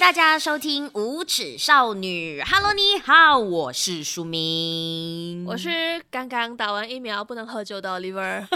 [0.00, 8.46] 大家收听《无耻少女》，Hello，你好，我是舒明，我是刚刚打完疫苗不能喝酒的 Oliver。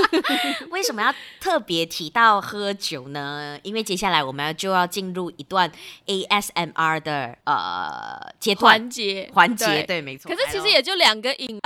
[0.68, 3.58] 为什么要特别提到喝酒呢？
[3.62, 5.72] 因为接下来我们要就要进入一段
[6.04, 10.30] ASMR 的呃阶段环节环节，对，对，没错。
[10.30, 11.58] 可是其实也就两个音。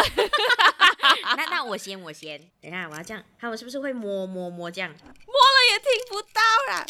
[1.36, 4.88] 那那我先我先，等一下我要这样，他们是不是会摸摸摸这样？
[4.88, 6.40] 摸了也听不到
[6.72, 6.86] 啦。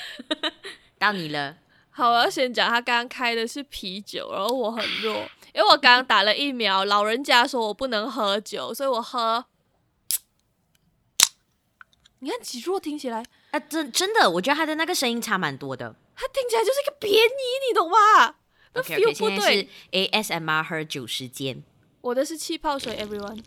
[0.98, 1.58] 到你了，
[1.90, 9.44] 好，我要先讲，他刚刚开的是啤酒，然后我很弱，因为我刚刚打了疫苗，老人家说我不能喝酒，所以我喝。
[12.20, 13.24] 你看几弱，听起来。
[13.50, 18.36] 啊，真真的，我觉得他的那个声音差蛮多的，他听起来就是一个便宜，你懂吗
[18.74, 21.62] ？OK，现在是 ASMR 喝酒时间，
[22.00, 23.42] 我的是气泡水，Everyone。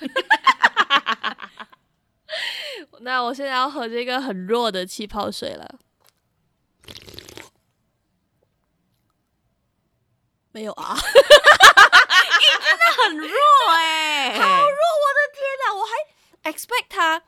[3.00, 5.78] 那我现在要喝这个很弱的气泡水了。
[10.52, 11.02] 没有啊， 真
[12.78, 13.36] 的很弱
[13.70, 14.78] 哎、欸， 好弱！
[15.02, 17.22] 我的天哪，我还 expect 它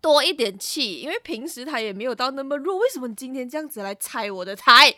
[0.00, 2.78] 多一点气，因为平时它也没有到那么弱。
[2.78, 4.92] 为什么你今天这样子来拆我的台？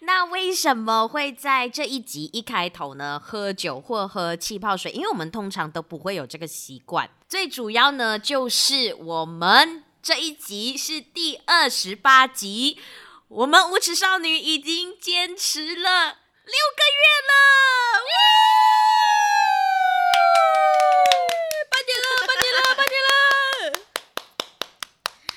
[0.00, 3.20] 那为什么会在这一集一开头呢？
[3.22, 4.90] 喝酒或喝气泡水？
[4.90, 7.08] 因为我们通常都不会有这个习惯。
[7.34, 12.78] 最主要呢，就是我们这一集是第二十八集，
[13.26, 16.12] 我们无耻少女已经坚持了
[16.44, 17.34] 六个月了，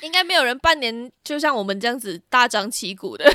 [0.02, 3.26] 应该没有人半年就像我们这样子大张旗鼓的。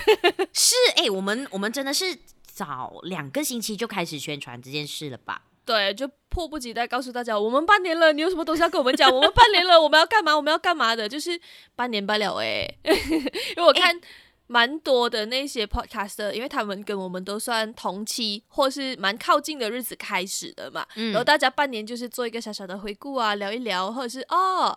[0.52, 5.42] 是，哎、欸，我们我们真的是早两个星期就开始宣传这件事了吧？
[5.64, 9.08] 对，就迫不及待告诉大家，我们半年了，你有什么东西要跟我们讲？
[9.14, 10.34] 我们半年了，我们要干嘛？
[10.36, 11.08] 我们要干嘛的？
[11.08, 11.40] 就是
[11.76, 14.00] 半年半了哎， 因为我看
[14.48, 24.76] 蛮多的那些 podcaster，因为他们跟我们都算同期或是蛮靠近的日子开始的嘛，嗯、然后大家半年就是做一个小小的回顾啊，聊一聊，或者是哦，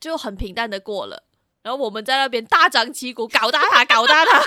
[0.00, 1.22] 就很平淡的过了，
[1.62, 4.42] 然后我们在那边大张旗鼓搞大他，搞大他。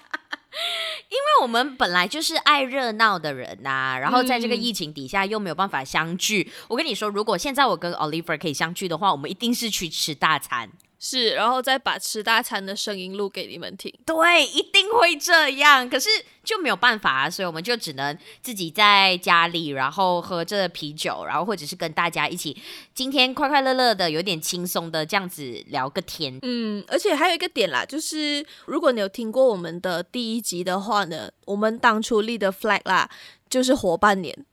[1.08, 6.42] 因为我们本来就是爱热闹的人呐、啊，然后在这个疫情底下又没有办法相聚。
[6.48, 10.70] 嗯、我跟你说，如果现在我跟 Oliver 可以相聚的话，我们一定是去吃大餐。
[11.02, 13.90] 是，然后再把吃大餐的声音录给你们听。
[14.04, 15.88] 对，一定会这样。
[15.88, 16.10] 可是
[16.44, 22.54] 就没有办法啊，所以我们就只能自己在家里，然后喝着啤酒，然后或者是跟大家一起，
[22.94, 26.38] 今天快快乐乐的，有点轻松的这样子聊个天。
[26.42, 33.08] 嗯，而且还有一个点啦，就是如果你有听过我们的第一集的话呢，我们当初立的 flag 啦，
[33.48, 34.44] 就是活半年。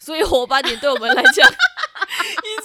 [0.00, 1.48] 所以活半年对我们来讲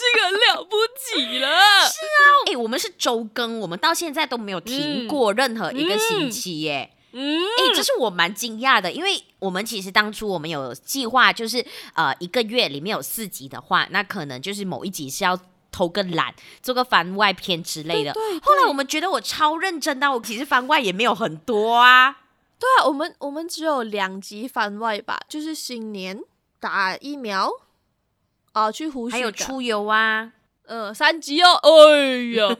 [0.07, 1.47] 已经很了不起了。
[1.47, 6.91] 是啊，哎、欸，我们是周更，我们到现在都没有停过任何一个星期耶。
[7.12, 15.40] 嗯，哎、欸，这是我蛮惊讶的，因为我们其实当初我们有计划，就是呃一个月里面有四集的话，那可能就是某一集是要
[15.72, 18.13] 偷个懒，做个番外篇之类的。
[18.13, 18.45] 对，对，对。
[18.45, 22.18] 后来我们觉得我超认真的，我其实番外也没有很多啊。
[22.59, 26.22] 对啊，我们我们只有两集番外吧，就是新年。
[26.59, 27.51] 打疫苗
[28.57, 30.31] 啊，去呼吸，还有出游啊，
[30.66, 32.57] 呃，三级哦，哎呀，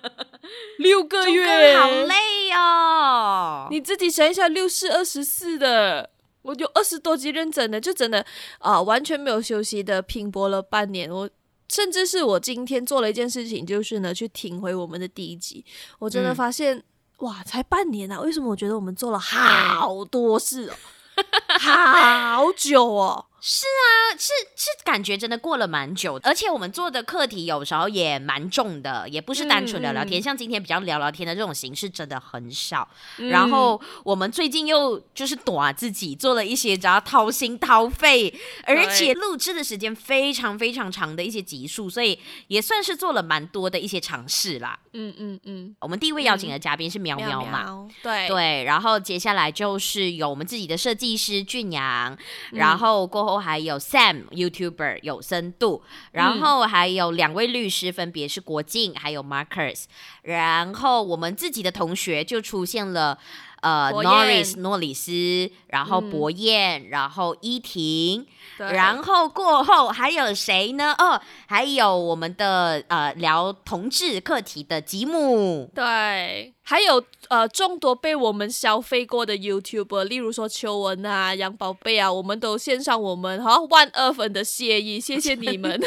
[0.80, 3.68] 六个月，好累哦。
[3.70, 6.08] 你自己想一下，六四二十四的，
[6.40, 8.24] 我就二十多级认真的，就真的
[8.60, 11.10] 啊，完全没有休息的拼搏了半年。
[11.10, 11.28] 我
[11.68, 15.62] 甚至是我今天做了一件事情，就是呢，去听回我们的第一集，
[15.98, 16.82] 我真的发现，嗯、
[17.18, 20.74] 哇，才半年啊，为什么我觉得我们做了好多事哦？
[21.60, 23.26] 好久哦。
[23.48, 32.88] 是啊，是是，感觉真的过了蛮久，而且我们做的课题有时候也蛮重的，也不是单纯聊聊天，嗯、像今天比较聊聊天的这种形式真的很少。
[33.18, 38.34] 嗯、然后我们最近又就是躲自己做了一些只要掏心掏肺，
[38.64, 42.18] 而且录制的时间非常非常长的一些集数，所以
[42.48, 44.76] 也算是做了蛮多的一些尝试啦。
[44.94, 47.62] 嗯嗯嗯，嗯我们第一位邀请的嘉宾是喵喵嘛？
[47.62, 52.18] 喵喵对对，然后接下来就是有我们自己的设计师俊阳，
[52.50, 53.35] 然后过后。
[53.38, 59.84] 还有 Sam YouTuber 有深度，然后还有两位律师，分别是国静还有 Marcus，
[60.22, 63.18] 然后我们自己的同学就出现了，
[63.62, 68.26] 呃燕，Norris 诺里斯，然后博彦，嗯、然后依婷，
[68.58, 70.94] 然后过后还有谁呢？
[70.98, 76.52] 哦，还有我们的呃聊同志课题的吉姆，对。
[76.68, 85.80] 还有呃众多被我们消费过的 YouTuber，例如说秋文啊、杨宝贝啊，我们都献上我们哈万二分的谢意，谢谢你们。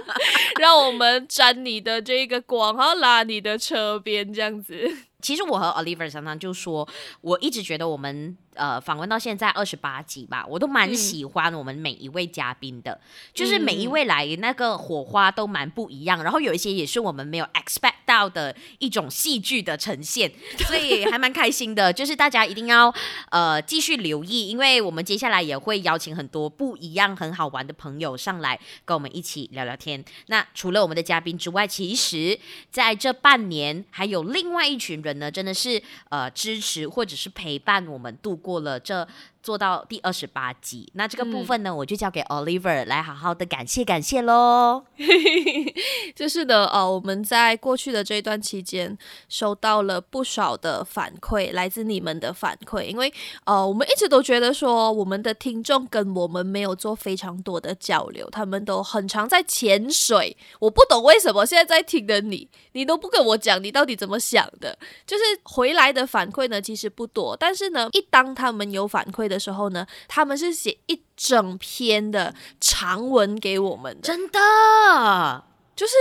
[0.58, 4.90] 让我们沾你的这个光，然后拉你的车边这样子。
[5.22, 6.86] 其实我和 Oliver 常常就说，
[7.22, 8.36] 我一直觉得我们。
[8.54, 13.00] 呃，访问到现在二十八集吧，我都蛮喜欢我们每一位嘉宾的，嗯、
[13.32, 21.92] 就是每一位来那个火花都蛮不一样，然后有一些也是我们没有 expect 到的一种戏剧的呈现，所以还蛮开心的。
[21.92, 22.92] 就是大家一定要
[23.30, 30.04] 呃继续留意，因为我们接下来也会邀请很多不一样、很好玩的朋友上来跟我们一起聊聊天。
[30.26, 32.38] 那除了我们的嘉宾之外，其实
[32.70, 39.06] 在这半年还有另外一群人呢，真的是呃支持或者是陪伴我们度过了这。
[39.42, 44.84] 做到第二十八集，那这个部分呢，嗯、我就交给 Oliver 来好好的感谢感谢喽。
[46.14, 48.96] 就是的，呃，我们在过去的这一段期间，
[49.28, 53.12] 收到了不少的反馈，来自你们的反馈，因为
[53.44, 60.36] 呃，我们一直都觉得说，我们的听众跟我们没有做非常多的交流，他们都很常在潜水。
[60.60, 64.78] 我不懂为什么现在在听的你，你都不跟我讲你到底怎么想的。
[65.06, 75.44] 就是回来的反馈呢，其实不多，但是呢，一当他们有反馈的时候呢，他们是写一整篇的长文给我们的，真的
[75.74, 75.92] 就是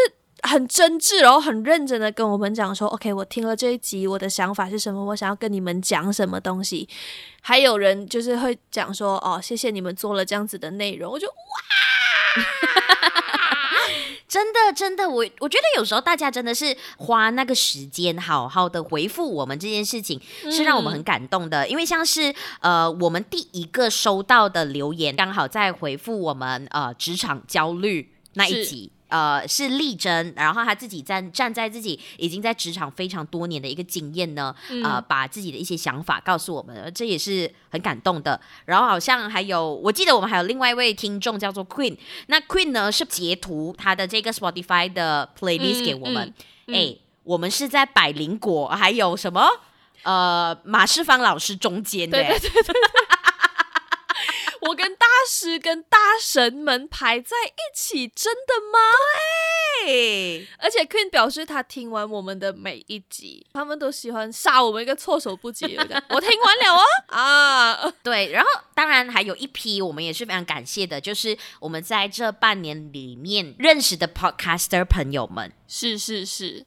[0.44, 6.89] 很真挚，然后很认真的跟我们讲说，OK，我听了这一集，我的想法是什么，我想要跟你们讲什么东西。
[7.42, 11.34] 还有人就是会讲说，哦，谢谢你们做了这样子的内容，我就哇。
[14.31, 20.18] 真的，真的，我我觉得有时候大家真的是花那个时间，好好的回复我们这件事情，
[20.50, 21.66] 是让我们很感动的。
[21.66, 28.89] 嗯、因为像是呃，我们第一个收到的留言，刚好在回复我们呃职场焦虑那一集。
[29.12, 38.40] 呃，是力争，然后他自己站站在自己已经在职场非常多年的一个经验呢，嗯、呃，把自己的一些想法告诉我们，这也是很感动的。
[38.66, 41.98] 然后好像还有，我记得我们还有另外一位听众叫做 Queen，
[42.28, 46.34] 那 Queen 呢是截图他的这个 Spotify 的 playlist 给我们，哎、
[46.68, 46.90] 嗯嗯。
[46.90, 49.48] 嗯，我们是在百灵果还有什么？
[50.04, 52.18] 呃马世芳老师中间的。
[52.18, 52.74] 对对对对
[54.62, 58.80] 我跟大师跟大神们排在一起，真的吗？
[59.84, 65.66] 对，而且 Queen 表示他听完我们的每一集，他们都喜欢杀我们一个措手不及。
[65.75, 76.66] 我听完了哦， 啊， 对，然后当然还有一批我们也是非常感谢的，就是我们在这半年里面认识的 Podcaster 朋友们，是是是。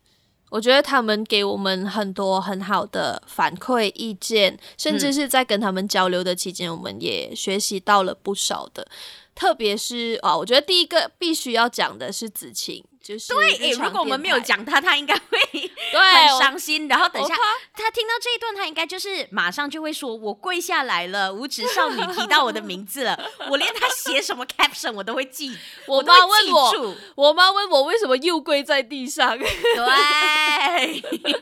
[0.54, 8.86] 我觉得他们给我们很多很好的反馈意见，甚至是在跟他们交流的期间，我们也学习到了不少的。
[9.34, 12.84] 特别是啊，我觉得第一个必须要讲的是子晴。
[13.04, 16.88] 就是对，如果我们没有讲他，他应该会很伤心。
[16.88, 17.34] 然后等一下
[17.74, 23.14] 他听到这一段，他应该就是马上就会说：“我跪下来了，无耻少女提到我的名字了。
[23.50, 25.54] ”我连他写什么 caption 我都会记。
[25.86, 29.38] 我妈问我，我妈问我为什么又跪在地上。
[29.38, 29.44] 对，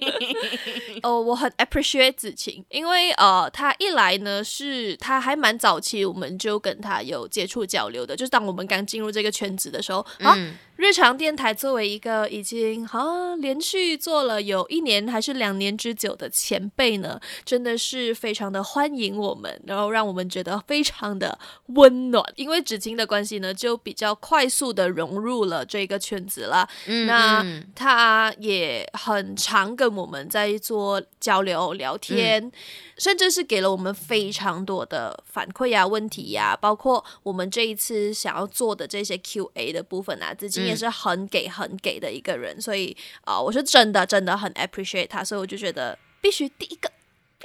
[1.04, 10.34] 哦，我很 appreciate 子晴，因为呃，他一来呢是他还蛮早期，我们就跟他有接触交流的，就是当我们刚进入这个圈子的时候啊。
[10.36, 22.24] 嗯日常电台作为一个已经好像连续做了有一年还是两年之久的前辈呢，真的是非常的欢迎我们，然后让我们觉得非常的温暖。
[22.36, 26.68] 因为纸巾的关系呢，就比较快速的融入了这个圈子了。
[26.86, 27.44] 嗯，那
[27.74, 32.44] 他也很常跟我们在做交流聊天。
[32.44, 32.52] 嗯
[32.98, 46.90] 甚至是给了我们非常多的反馈呀、问题呀，包括我们这一次想要做的这些 Q&A 的部分啊，子晴也是很给很给的一个人，所以啊、我是真的真的很 appreciate 他，所以我就觉得必须第一个。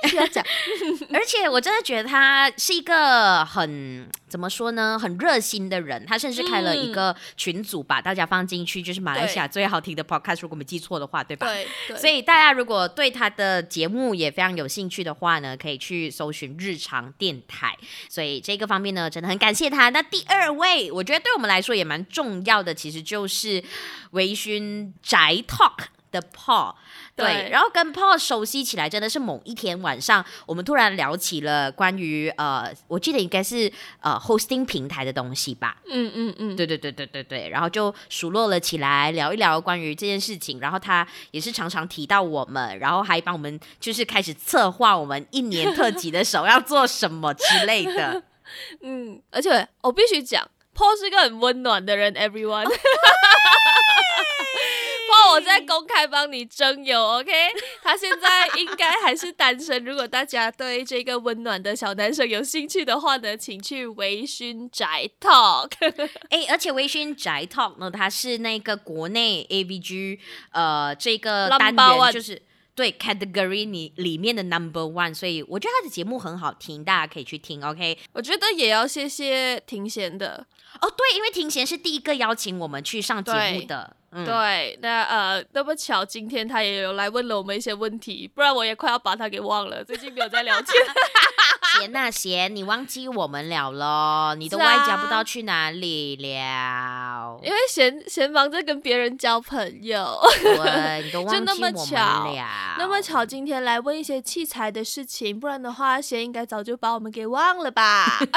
[0.01, 0.43] 必须要讲，
[1.13, 6.05] 而且我真的觉得他是一个很怎么说呢，很热心的人。
[6.05, 11.47] 他甚至开了一个群组，把大家放进去，就是马来西亚最好听的 podcast，如果没记错的话，对吧？
[11.47, 11.67] 对。
[11.87, 11.97] 对。
[11.97, 17.75] 所以大家如果对他的节目也非常有兴趣的话呢，可以去搜寻日常电台。
[18.09, 19.89] 所以这个方面呢，真的很感谢他。
[19.89, 23.63] 那第二位，我觉得对我们来说也蛮重要的，其实就是
[24.11, 26.75] 微醺宅 Talk 的 Paul。
[27.17, 33.71] 对，然后跟 Paul 熟悉起来，真的是某一天晚上，我们突然聊起了关于呃，我记得应该是
[34.01, 35.77] 呃 hosting 平台的东西吧。
[35.89, 40.59] 嗯嗯嗯，对对对对对对，然后就熟络了起来，聊一聊关于这件事情。
[40.59, 48.21] 然后他也是常常提到我们，然后还帮我们就是开始策划我们一年特辑的时候要做什么之类的。
[48.81, 52.67] 嗯，而且我必须讲，Paul 是一个很温暖的人，everyone。
[55.31, 57.31] 我在公开帮你征友，OK？
[57.83, 59.83] 他现在应该还是单身。
[59.83, 65.71] 如果大家对这个温暖的小男生有兴趣的话呢，请去微醺宅 Talk。
[66.29, 70.19] 哎、欸，而且微醺宅 Talk 呢，它是那个国内 AVG
[70.51, 72.41] 呃这个单元就是。
[72.77, 77.65] 对，category 里里面的 number one，所以我觉得他的节目很好听，大家可以去听。
[77.65, 80.45] OK，我觉得也要谢谢庭贤的
[80.79, 83.95] 哦，对，因为庭贤是第一个邀请我们去上节目的。
[84.11, 89.83] 对，嗯、对，那呃，那么巧，今天他也有来问了我们一些问题，不然我也快要把他给忘了。
[89.83, 90.67] 最近没有在聊天。
[91.79, 94.35] 闲呐闲，你忘记我们了咯？
[94.35, 97.39] 你的外家不知道去哪里了？
[97.43, 101.45] 因为闲闲忙着跟别人交朋友，对，你都 忘记我们了。
[101.45, 102.35] 就那么巧，
[102.77, 108.19] 那么巧，今天来问一些器材的事情，不然的话，闲应该早就把我们给忘了吧？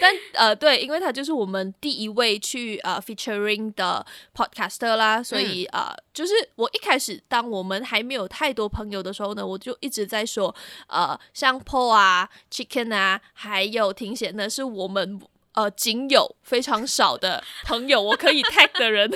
[0.00, 4.04] 但呃，对，因为他就是我们第一位去呃 featuring 的
[4.34, 10.54] podcaster 啦，所以呃，就是我一开始当我们还没有太多朋友的时候呢，我就一直在说，
[10.86, 11.88] 呃，像 Paul。
[11.98, 15.20] 啊，Chicken 啊，还有庭贤呢，是我们
[15.54, 19.10] 呃仅有非常少的朋友，我可以 tag 的人。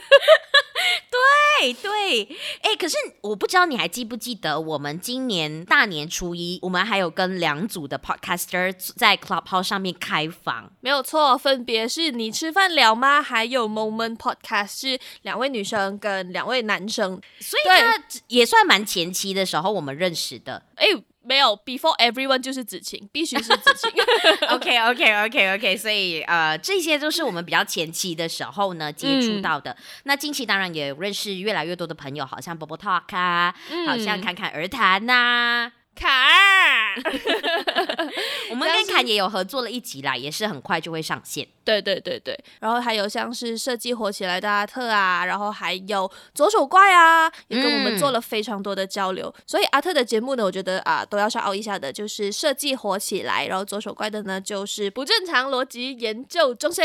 [1.61, 2.25] 对对，
[2.63, 13.23] 哎、欸，可是我不知道你还记不记得，我们今年大年初一，我们还有跟两组的 podcaster 在 Clubhouse 上面开房，没有错，分别是你吃饭了吗？
[13.23, 20.87] 还有 Moment Podcast 是两位女生跟两位男生，所以他也算蛮前期的时候我们认识的，哎。
[21.25, 23.91] 没有，before everyone 就是子晴，必须是子晴。
[24.51, 29.71] OK OK OK OK，所以呃，这些都是我们比较前期的时候呢接触到的。
[29.73, 35.82] 嗯、那近期当然也认识越来越多的朋友，好像 Bobo Talk 啊，嗯、好像侃侃而谈呐、啊。
[35.95, 36.95] 坎儿，
[38.51, 41.47] 我们跟坎也有合作了一集啦，也是很快就会上线。
[41.65, 49.33] 对对对对，然后还有像是设计火起来的阿特啊，然后还有左手怪啊，也跟我们做了非常多的交流。
[49.37, 56.83] 嗯、所以阿特的节目呢，我觉得啊，都要稍傲一下的，就是设计火起来，然后左手怪的呢，就是不正常逻辑研究中心。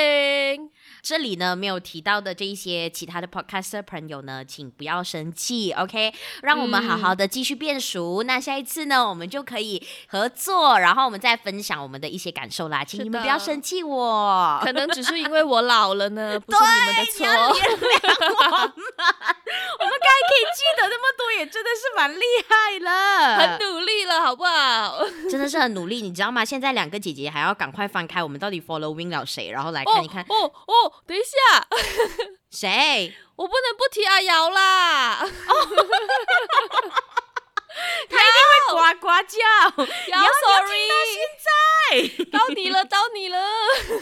[1.02, 6.14] 这里呢没有提到的这一些其他的 podcaster 朋友呢，请不要生气，OK？
[6.44, 8.22] 让我们好好的继续变熟。
[8.24, 12.84] 嗯、那下一次呢，我们就可以合作，然后我们再分享我们的一些感受啦。
[12.84, 17.26] 请你们不要生气我，可能只是因为我老了呢， 不是你们的错。
[17.26, 17.60] 原谅我们，
[19.80, 25.00] 我们该可以记得那么多，也真的是蛮厉害了，很努力了，好不好？
[25.30, 26.46] 真的是很努力，你知道吗？
[26.46, 30.24] 现在两个姐姐还要赶快翻开我们到底 following 了谁，然后来看一看。
[30.30, 30.52] 哦哦。
[30.68, 31.68] 哦等一下，
[32.52, 33.14] 谁？
[33.36, 35.20] 我不能不提阿瑶啦！
[35.20, 35.28] 哦
[38.10, 38.40] 他一定
[38.76, 39.08] 会呱呱
[39.86, 43.38] 叫， 瑶，sorry，到现在到你了，到你了。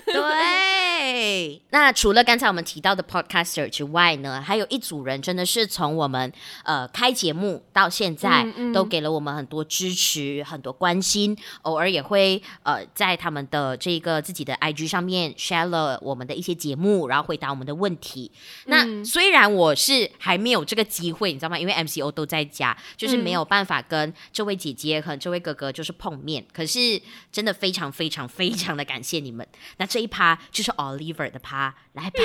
[0.05, 6.31] 对，那除了刚才我们提到的 podcaster 之外呢，还有一组人真的是从我们
[6.63, 18.31] 呃开节目到现在，嗯嗯、都给了我们很多支持、很多关心，偶尔也会呃在他们的这个自己的 IG 上面 share 了我们的一些节目，然后回答我们的问题。
[18.65, 21.59] 嗯、那虽然我是还没有这个机会，你知道吗？
[21.59, 23.65] 因为 MCO 都在家，就是没有办。
[23.65, 27.01] 法跟这位姐姐和这位哥哥就是碰面，可是
[27.31, 29.47] 真的非常非常非常的感谢你们。
[29.77, 32.20] 那这一趴就是 Oliver 的趴，来吧。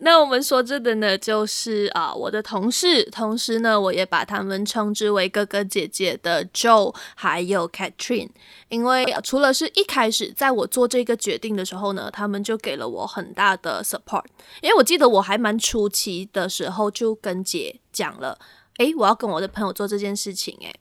[0.00, 8.30] 那我们说这的呢，就是啊，我的同事，同时呢，我也把他们称之为哥哥姐姐的 Joe 还有 Catherine，
[8.70, 14.24] 因为除了是一开始在我做这个决定的时候呢，他们就给了我很大的 support，
[14.62, 18.38] 因为我记得我还蛮初期的时候就跟姐讲了。
[18.78, 20.74] 诶，我要跟我的朋友做这件事情，诶，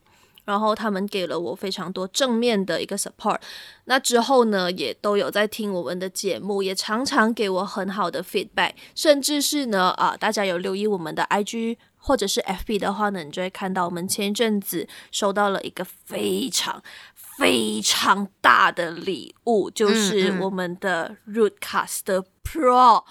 [0.50, 3.38] 然后他们给了我非常多正面的一个 support。
[3.86, 8.72] 那之后呢，也都有在听我们的节目，也常常给我很好的 feedback。
[8.96, 16.82] 甚至是呢，啊，大家有留意我们的 IG 或者是 FB 的话呢，你就会看到我们前一阵子收到了一个非常
[17.14, 23.04] 非常大的礼物，就是我们的 Rodecaster Pro，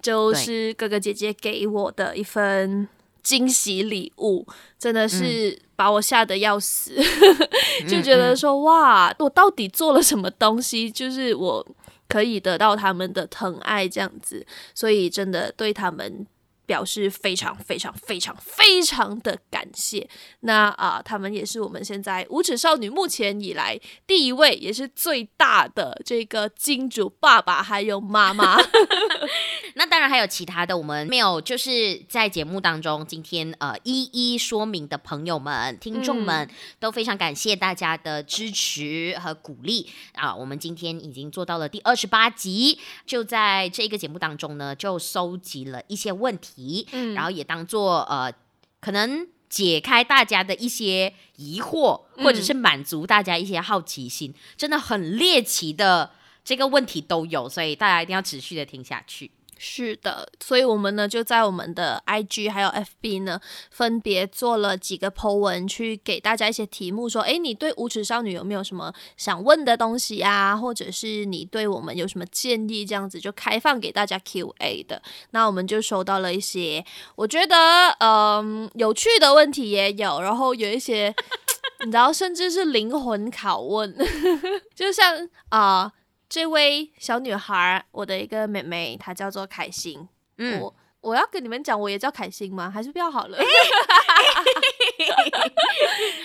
[0.00, 2.88] 就是哥哥姐姐给我的一份。
[3.28, 4.46] 惊喜礼物
[4.78, 6.94] 真的是把我吓得要死，
[7.84, 11.66] 嗯、就觉得说哇，我到底做了什么东西，就是我
[12.08, 16.26] 可以得到他们的疼爱这样子，所以真的对他们
[16.68, 20.06] 表示非常非常非常非常的感谢。
[20.40, 28.58] 那啊、呃，他们也是我们现在无耻少女目前以来第一位，也是最大的这个金主爸爸还有妈妈。
[29.76, 40.34] 那当然还有其他的，我们没有就是在节目当中今天呃一一说明的朋友们、听众们、嗯、都非常感谢大家的支持和鼓励啊！
[40.34, 46.57] 我们今天已经做到了第二十八集，就在这个节目当中呢，就收集了一些问题。
[46.92, 48.32] 嗯，然后也当做呃，
[48.80, 56.10] 可能解开大家的一些疑惑，或者是满足大家一些好奇心，嗯、真的很猎奇的
[56.44, 59.30] 这个问题都有，所以大家一定要持续的听下去。
[59.58, 70.56] 是的，所以我们呢就在我们的 IG 还有 FB 呢，分别做了几个 po 文，去给大家一些题目，说，诶，你对无耻少女有没有什么想问的东西啊？
[70.56, 72.86] 或者是你对我们有什么建议？
[72.86, 75.02] 这样子就开放给大家 QA 的。
[75.30, 76.84] 那我们就收到了一些，
[77.16, 77.56] 我觉得
[77.98, 81.12] 嗯有趣的问题也有，然后有一些
[81.84, 83.96] 你知道，甚至是灵魂拷问，
[84.74, 85.92] 就像啊。
[86.28, 90.06] 这位小女孩，我的一个妹妹，她叫做凯欣。
[90.36, 92.70] 嗯，我我要跟你们讲，我也叫凯欣吗？
[92.70, 93.38] 还是不要好了？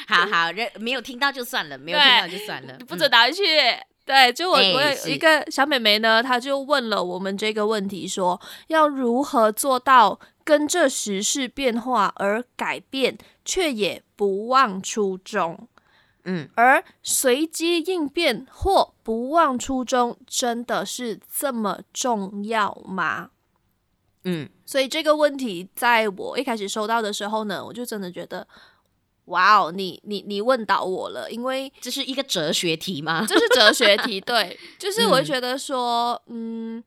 [0.08, 3.44] 好 好，人没有听到就算了，没有听到就算了， 不准打回去。
[3.60, 15.68] 嗯、对，就我我有一个小妹妹呢，她就问了我们这个问题说，说要如何做到跟着时事变化而改变，却也不忘初衷。
[16.26, 23.32] 嗯，而随机应变或不忘初衷，真的是这么重要吗？
[24.24, 28.48] 嗯，所以这个问题在我一开始收到的时候呢，我就真的觉得，
[29.26, 33.26] 哇哦，你你你问倒我了，因为这是一个哲学题吗？
[33.28, 36.84] 这是哲学题，对，就是我觉得说，嗯，嗯，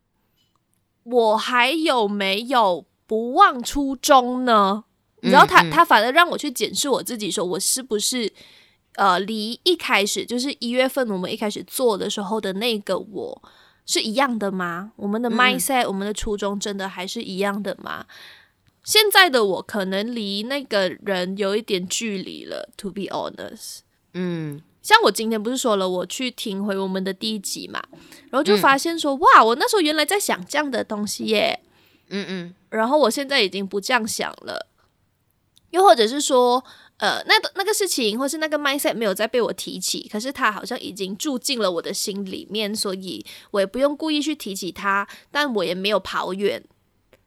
[1.05, 4.85] 我还有没有不忘初衷呢？
[5.21, 8.33] 你知道他，他他反而让我去检视我自己，说我是不是？
[8.97, 13.43] 呃，离一开始就是一月份我们一开始做的时候的那个我
[13.85, 14.93] 是一样的吗？
[14.97, 18.07] 我们的 mindset，嗯，我们的初衷真的还是一样的吗？
[18.83, 23.81] 现在的我可能离那个人有一点距离了，to be honest。
[24.15, 27.83] 嗯，像我今天不是说了，我去听回我们的第一集嘛，
[28.31, 31.61] 然后就发现说，嗯，哇，我那时候原来在想这样的东西耶。
[32.09, 34.69] 嗯嗯，然后我现在已经不这样想了，
[35.71, 36.65] 又或者是说。
[36.99, 46.63] 呃，那个那个事情，或是那个 mindset 没有再被我提起，可是它好像已经住进了我的心里面，所以我也不用故意去提起它，但我也没有跑远，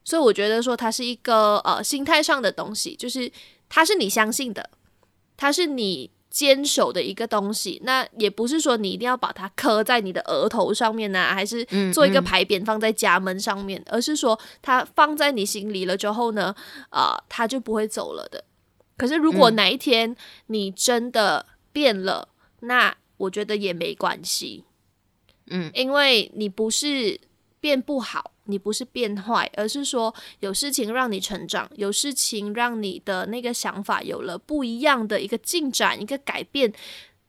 [0.04, 3.32] 所以我觉得说它是一个呃心态上的东西，就是
[3.70, 4.72] 它是你相信的，
[5.38, 16.56] 它是你坚守的一个东西，那也不是说你一定要把它刻在你的额头上面呢、啊，还是做一个牌匾放在家门上面，嗯嗯，而是说它放在你心里了之后呢，
[16.90, 18.44] 啊、呃，它就不会走了的。
[19.00, 20.14] 可是，如果哪一天
[20.48, 22.28] 你真的变了，
[22.60, 24.66] 嗯，那我觉得也没关系，
[25.48, 27.20] 嗯，因为你不是
[27.62, 36.74] 变不好，你不是变坏，而是说有事情让你成长，有事情让你的那个想法有了不一样的一个进展，一个改变，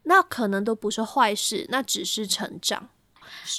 [0.02, 2.88] 那可能都不是坏事，那只是成长。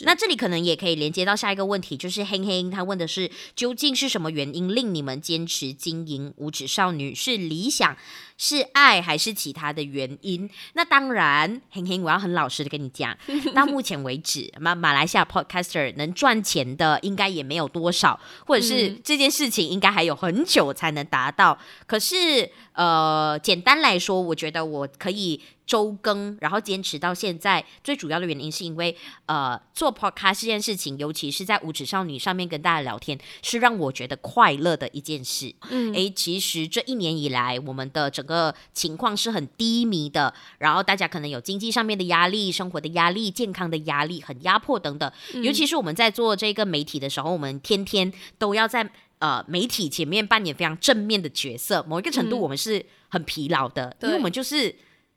[0.02, 7.14] 那这里可能也可以连接到下一个问题，就是黑黑他问的是，究竟是什么原因令你们坚持经营五指少女？
[7.14, 7.96] 是理想？
[8.44, 10.50] 是爱还是其他的原因？
[10.74, 13.16] 那当然，嘿嘿，我要很老实的跟你讲，
[13.54, 21.56] 到目前为止，马马来西亚 podcaster 能赚钱的应该也没有多少，或者是这件事情应该还有很久才能达到。
[21.86, 35.54] 可是，呃，简单来说，我觉得我可以周更，然后坚持到现在，最主要的原因是因为，呃，做 podcast 这件事情，尤其是在无耻少女上面跟大家聊天，是让我觉得快乐的一件事。
[35.70, 45.12] 嗯，诶，其实这一年以来，我们的整个个情况是很低迷的，然后大家可能有经济上面的压力、生活的压力、健康的压力，很压迫等等。
[45.34, 48.90] 嗯、尤其是我们在做这个媒体的时候，我们天天都要在
[49.20, 54.74] 呃媒体前面扮演非常正面的角色，某一个程度我们是很疲劳的，嗯、因为我们就是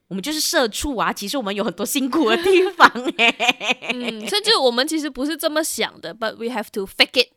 [0.09, 1.12] 我们就是社畜啊。
[1.12, 7.29] 其实我们有很多辛苦的地方哎，嗯、甚至我们其实不是这么想的，but we have to fake it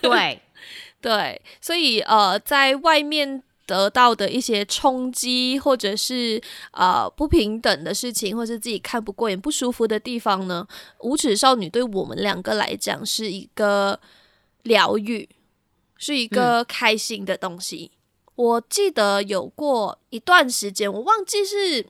[0.00, 0.10] 对。
[0.10, 0.40] 对
[1.02, 3.42] 对，所以呃，在外面。
[3.72, 6.38] 得到的一些冲击，或者是
[6.72, 10.68] 呃不平等的事情，或是自己看不过眼、不舒服的地方呢？
[11.00, 13.98] 无耻少女对我们两个来讲是一个
[14.64, 15.26] 疗愈，
[15.96, 17.92] 是一个开心的东西。
[17.94, 17.98] 嗯、
[18.34, 21.86] 我记得有过一段时间，我忘记是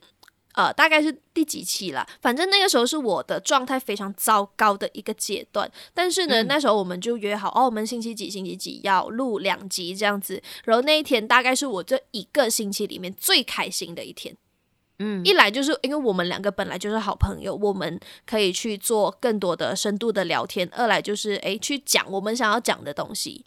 [0.53, 2.07] 呃，大概是第几期了？
[2.21, 5.69] 反正那个时候是我的状态非常糟糕的一个阶段。
[5.93, 10.41] 但是呢，嗯、那时候我们就约好，哦，我们星期几、星期几要录两集这样子。
[10.63, 14.37] 然后那一天大概是我这一个星期里面最开心的一天。
[14.99, 23.43] 嗯，一来就是因为我们两个本来就是好朋友，我们可以去做更多的深度的聊天；二来就是诶，去讲我们想要讲的东西。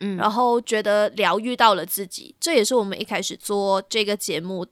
[0.00, 4.64] 嗯，然后觉得疗愈到了自己，这也是我们一开始做这个节目。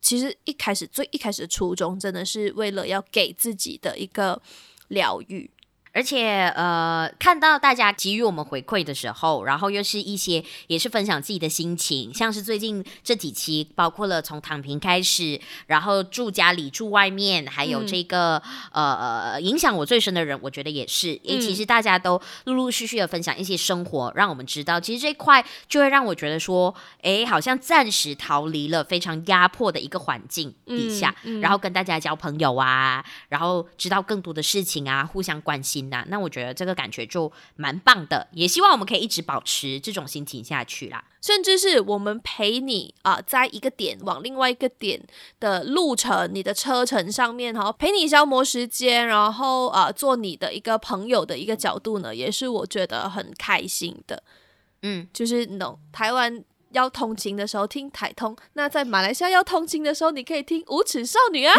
[0.00, 4.40] 其实一开始最一开始的初衷，真的是为了要给自己的一个
[4.88, 5.50] 疗愈。
[5.96, 35.85] 而且，呃，看到大家给予我们回馈的时候，然后又是一些也是分享自己的心情，像是最近这几期，包括了从躺平开始，然后住家里住外面，还有这个、嗯、呃影响我最深的人，我觉得也是，因为其实大家都陆陆续续的分享一些生活，让我们知道，其实这一块就会让我觉得说，哎，好像暂时逃离了非常压迫的一个环境底下，嗯嗯、然后跟大家交朋友啊，然后知道更多的事情啊，互相关心。
[35.90, 41.04] 那那我觉得这个感觉就蛮棒的，也希望我们可以一直保持这种心情下去啦。
[41.22, 45.00] 甚至是我们陪你啊、呃，在一个点往另外一个点
[45.40, 54.22] 的路程，你的车程上面哈，陪你消磨时间，然后啊、呃，做你的一个朋友的一个角度呢，也是我觉得很开心的。
[54.82, 61.52] 嗯，就是那种台湾要通勤的时候听台通，那在马来西亚要通勤的时候，你可以听无耻少女啊。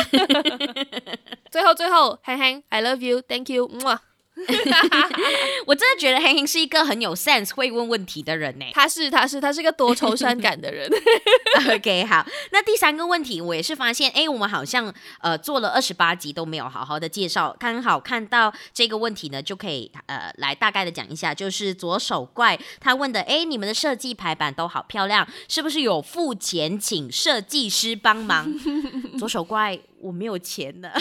[1.51, 3.99] 最后最后，嘿嘿，I love you，Thank you，么。
[5.65, 8.65] 我真的觉得黑黑是一个很有 sense、会问问题的人呢。
[8.73, 10.89] 他是，他是，他是一个多愁善感的人。
[11.75, 17.55] OK，好，那第三个问题，我也是发现，哎，我们好像呃做了二十八集都没有好好的介绍。
[17.59, 28.53] 刚好看到这个问题呢，就可以呃来大概的讲一下，就是左手怪他问的，哎，你们的设计排版都好漂亮，是不是有付钱请设计师帮忙？
[29.17, 30.91] 左手怪，我没有钱呢。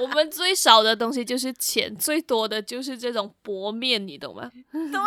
[0.00, 4.50] 我们最少的东西就是钱，最多的就是这种薄面，你懂吗？
[4.72, 5.00] 对，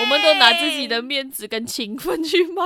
[0.00, 2.62] 我们都拿自己的面子跟情分去卖。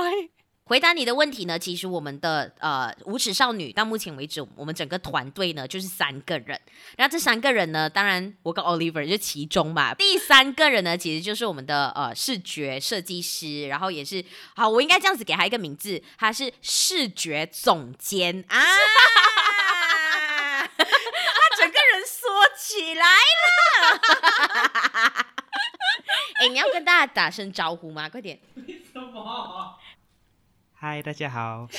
[0.63, 6.57] 回答你的问题呢，其实我们的呃无耻少女到目前为止，我们整个团队呢就是三个人。
[6.95, 9.93] 然后这三个人呢，当然我跟 Oliver 就其中嘛。
[9.93, 14.23] 第三个人呢，其实就是我们的呃视觉设计师，然后也是
[14.55, 18.61] 好，我应该这样子给他一个名字，他是视觉总监啊。
[22.71, 23.99] 起来了！
[26.39, 28.07] 哎、欸，你要跟大家打声招呼吗？
[28.07, 28.39] 快点！
[28.55, 29.77] 为什么？
[30.79, 31.67] 嗨，大家好。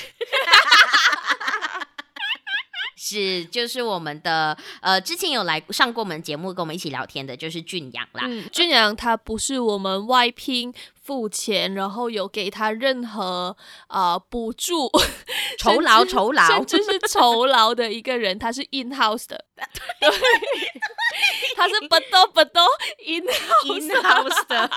[3.05, 8.23] 是，就是我们的呃，之前有来上过我们节目，跟我们一起聊天的，就是俊阳啦。
[8.25, 13.57] 嗯，俊阳他不是我们外聘付钱，然后有给他任何
[13.89, 14.89] 呃补助、
[15.59, 19.43] 酬劳、酬劳，甚至是酬劳的一个人，他是 in house 的。
[19.99, 20.09] 对，
[21.57, 22.65] 他是不多不多
[23.05, 24.71] in house 的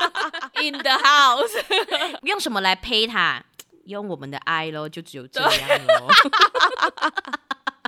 [0.60, 1.62] ，in the house。
[2.26, 3.44] 用什么来 pay 他？
[3.84, 6.08] 用我们的爱咯，就只有这样喽。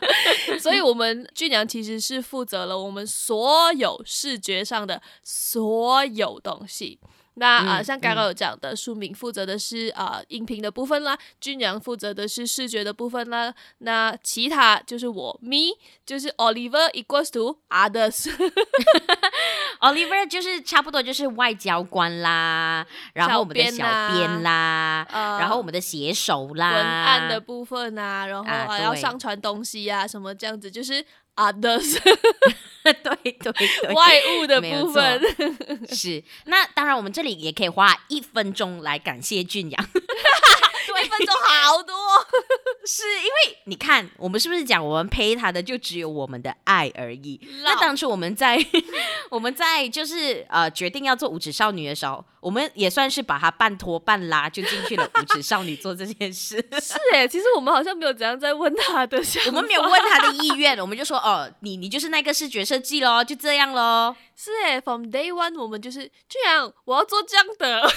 [0.60, 6.98] 所以，我们俊良其实是负责了我们所有视觉上的所有东西。
[7.38, 13.54] 那啊、像刚刚有讲的，书敏负责的是啊、呃、音频的部分啦，俊阳负责的是视觉的部分啦。
[13.78, 18.28] 那其他就是我，me 就是 Oliver equals to others。
[19.80, 31.04] Oliver 就是差不多就是外交官啦，然后我们的小编啦，呃、然后我们的写手啦，文案的部分啊，然后还要上传东西啊，什么这样子，就是
[31.38, 31.98] others。
[32.84, 35.20] 对对对，外物的部分
[35.90, 36.22] 是。
[36.46, 39.88] 那当然，我们这里也可以花一分钟来感谢俊阳。
[40.98, 41.94] 对，一分钟好多，
[42.86, 47.40] 是因为你看，我们是不是讲我们陪他的就只有我们的爱而已？
[47.62, 48.58] 那当初我们在
[49.30, 56.56] 我们在就是呃决定要做五指少女的时候，我们也算是把他半拖半拉就进去了五指少女做这件事。
[56.80, 64.16] 是哎，其实我们好像没有怎样在问他的，我们没有问他的意愿，我们就说哦，你你就是那个视觉设计咯，就这样咯。
[64.36, 67.90] 是哎，from day one 我们就是居然，我要做这样的，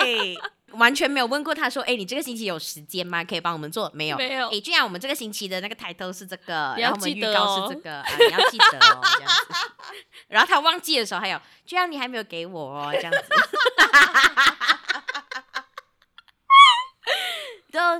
[0.00, 0.36] 对。
[0.74, 3.24] 完全没有问过他说，哎，你这个星期有时间吗？
[3.24, 3.90] 可以帮我们做？
[3.94, 4.48] 没有，没有。
[4.48, 9.54] 哎，居然我们这个星期的那个抬头是这个，然后我们预告是这个，啊，你要记得哦，这样子。
[10.28, 13.18] 然后他忘记的时候还有，居然你还没有给我哦，这样子。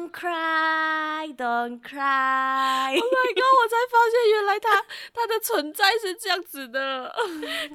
[0.04, 2.92] Don't cry, don't cry.
[2.92, 3.54] Oh my god！
[3.56, 7.10] 我才发现原来他他的存在是这样子的。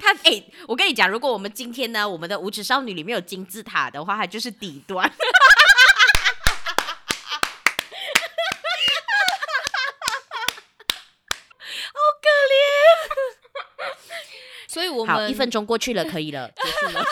[0.00, 5.10] 他哎、我跟你讲，如果我们今天呢，我们的无耻少女里面有金字塔的话，它就是底端。
[5.10, 5.16] 好
[12.22, 12.54] 可怜。
[14.70, 17.04] 所以我们好一分钟过去了，可以了，结束了。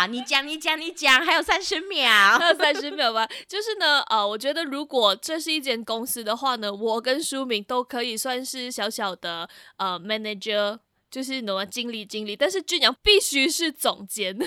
[0.00, 3.28] 好，你讲，你讲，你讲，还有三十秒，还有三十秒吧。
[3.46, 10.78] 就是呢，呃，我觉得如果这是一间公司的话呢，我跟书明都可以算是小小的呃 manager，
[11.10, 14.38] 就是什么经理经理，但是俊阳必须是总监，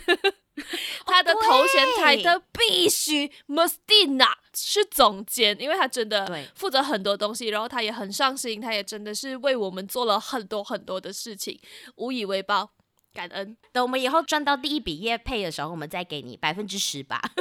[1.06, 11.60] 他的头衔抬的必须 Mustina 是总监，因为他真的负责很多东西，然后他也很上心，他也真的是为我们做了很多很多的事情，
[11.98, 12.72] 无以为报。
[13.14, 17.22] 感恩，等我们以后赚到第一笔业配的时候，我们再给你百分之十吧。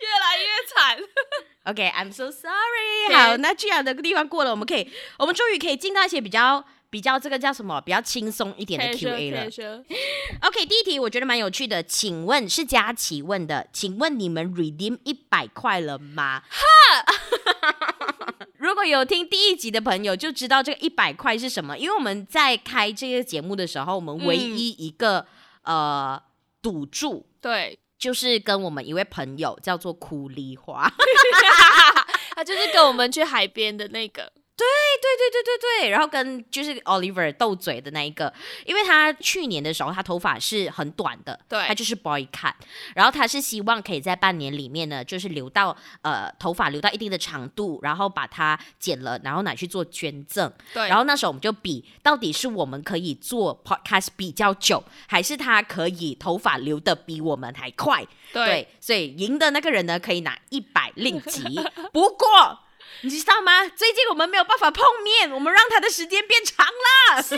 [0.00, 0.98] 越来越惨。
[1.64, 3.14] OK，I'm、okay, so sorry。
[3.14, 9.46] 好，那这样的地方过了，我们可以，我们终于可以进到一些比较比较这个叫什么，比较轻松一点的 QA 了。
[10.46, 16.42] OK，第一题我觉得蛮有趣的，请问是佳琪问的，请问你们 redeem 一百块了吗？
[16.50, 16.60] 哈。
[18.60, 25.26] 如果有听第一集的朋友就知道这个一百块是什么，因为我们在开这个节目的时候，我们唯一一个、
[25.62, 26.22] 嗯、呃
[26.60, 30.92] 赌注，对，就是跟我们一位朋友叫做苦梨花，
[32.36, 34.30] 他就是跟我们去海边的那个。
[35.02, 38.32] 对对对对对对，然后跟就是 Oliver 斗嘴的那一个，
[38.64, 42.54] 因为他去年的时候他头发是很短的，对，他就是 boy cut，
[42.94, 50.50] 然后他是希望可以在半年里面呢，就是留到呃头发留到一定的长度，然后把它剪了，然后拿去做捐赠。
[50.72, 58.06] 对，然后那时候我们就比到底是我们可以做 podcast 比较久，还是他可以头发留的比我们还快。
[58.32, 61.42] 对，对，所以赢的那个人呢可以拿一百令吉，
[61.92, 62.60] 不过。
[63.00, 63.66] 你知道吗？
[63.68, 67.22] 最近我们没有办法碰面，我们让他的时间变长了。
[67.22, 67.36] 是。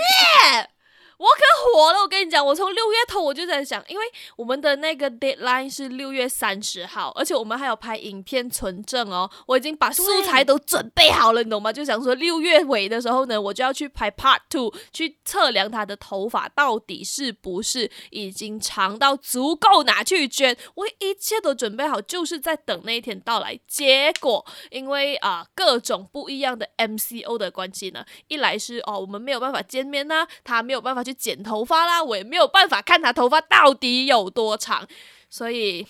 [1.16, 2.00] 我可火了！
[2.00, 4.04] 我跟你讲，我从六月头我就在想，因为
[4.36, 9.30] 我们的那个 deadline 是六月三十号，而且我们还有拍影片存证哦。
[9.46, 11.72] 我已经把素材都准备好了，你懂吗？
[11.72, 20.56] 就想说六月尾的时候呢，我就要去拍 part two，去测量他的头发到底是不是已经长到足够拿去捐。
[20.74, 23.58] 我一切都准备好，就是在等那一天到来。
[23.68, 31.03] 结果因为啊、各种不一样的 MCO 的关系呢，一来是哦我们没有办法见面呐、啊，他没有办法。
[31.04, 34.88] 去剪头发啦，我也没有办法看他头发到底有多长，
[35.28, 35.86] 所以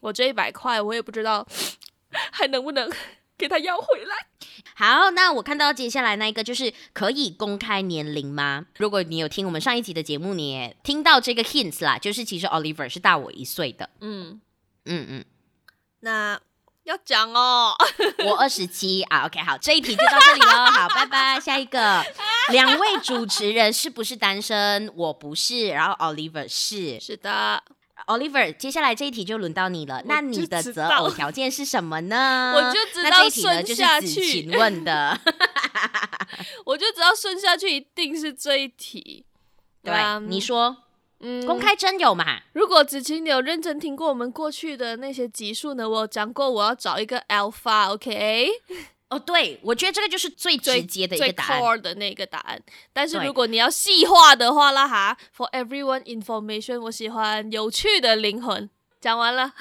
[0.00, 1.46] 我这一百块我也不知道
[2.32, 2.90] 还能不能
[3.36, 4.16] 给他要回来。
[4.74, 8.66] 好，那我看到接下来那一个就是可以公开年龄吗？
[8.78, 13.90] 如果你有听我们上一集的节目，你也听到这个 hints 啦，就是其实 Oliver 是大我一岁的。
[14.00, 14.40] 嗯
[14.86, 15.24] 嗯嗯，
[16.00, 16.40] 那。
[16.84, 17.74] 要讲哦，
[18.26, 22.04] 我二十七啊，OK，好，这一题就到这里喽，好，拜拜，下一个，
[22.52, 24.90] 两位主持人是不是单身？
[24.94, 27.62] 我不是，然后 Oliver 是，是的
[28.06, 32.52] ，Oliver，接下来这一题就轮到你了，那你的择偶条件是什么呢？
[32.56, 34.06] 我就知道顺下去，
[34.42, 35.18] 请问的，
[36.66, 39.24] 我就知道顺下去一定是这一题，
[39.82, 40.78] 对，对你说。
[41.20, 42.40] 嗯，公开真有嘛。
[42.52, 48.84] 如果子晴你有认真听过我们过去的那些集数呢，我有讲过我要找一个 alpha，OK？、Okay?
[49.10, 52.60] 哦，对，我觉得这个就是最直接的一个答案，最 core 的那个答案。
[52.92, 58.68] 但是如果你要细化的话啦哈，for everyone information，我喜欢有趣的灵魂。
[59.00, 59.52] 讲完了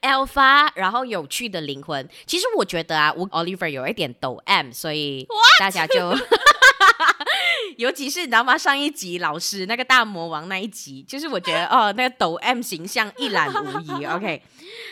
[0.00, 2.08] ，alpha，然后有趣的灵魂。
[2.26, 5.28] 其实我觉得啊，我 Oliver 有一点抖 M，所以
[5.60, 6.16] 大家就。
[7.76, 8.56] 尤其是你知道吗？
[8.58, 14.04] 上一集老师那个大魔王那一集，就是我觉得 哦，那个抖 M 形象一览无遗。
[14.08, 14.42] OK，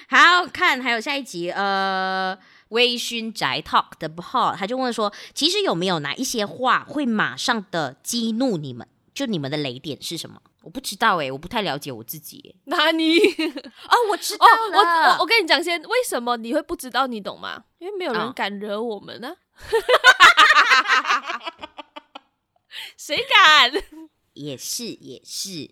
[0.08, 2.36] 好看，还有下一集，呃，
[2.68, 8.86] 微醺宅 Talk 的 Paul，他就问说，其实有没有哪一些话会马上的激怒你们？
[9.14, 10.42] 就你们的雷点是什么？
[10.62, 12.56] 我不知道哎，我不太了解我自己。
[12.64, 13.18] 哪里？
[13.88, 14.78] 哦，我知道了。
[14.78, 17.06] 我我我跟你讲先，为什么你会不知道？
[17.06, 17.64] 你懂吗？
[17.78, 19.32] 因为没有人敢惹我们呢、啊。
[19.32, 19.36] 哦
[22.98, 23.72] 谁敢？
[24.34, 25.70] 也是也是，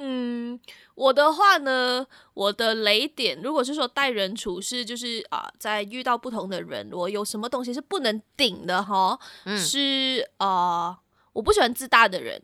[0.00, 0.58] 嗯，
[0.94, 9.18] 我的话呢，我的雷点，如果是说待人处事，就是啊、呃，在遇到不同的人，我有什么东西是不能顶的哈？
[9.44, 10.98] 嗯、是啊、呃，
[11.32, 12.40] 我不喜欢自大的人，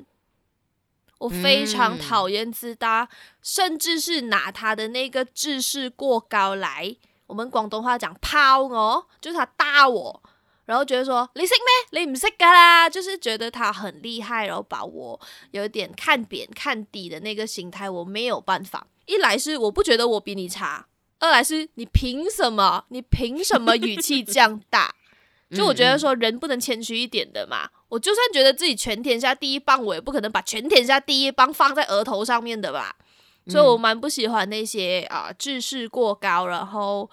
[1.19, 3.09] 我非常讨厌自大，嗯、
[3.41, 10.23] 甚至是拿他的那个志识过高来，我们广东话讲抛哦，就是他大我。
[10.67, 11.53] 然后觉得说你识
[11.93, 12.05] 咩？
[12.05, 18.87] 你唔识噶啦，就是觉得他很厉害，然后把我有点看扁、看低的那个心态，我没有办法。
[19.07, 20.87] 一来是我不觉得我比你差，
[21.19, 22.85] 二来是你凭什么？
[22.89, 24.95] 你凭什么语气这样大？
[25.55, 27.69] 就我觉得说人不能谦虚一点的嘛。
[27.91, 32.97] 我就算觉得自己全天下第一棒，我也不可能把全天下第一棒放在额头上面的吧。
[33.47, 37.09] 所以我蛮不喜欢那些啊、呃、志士过高，然后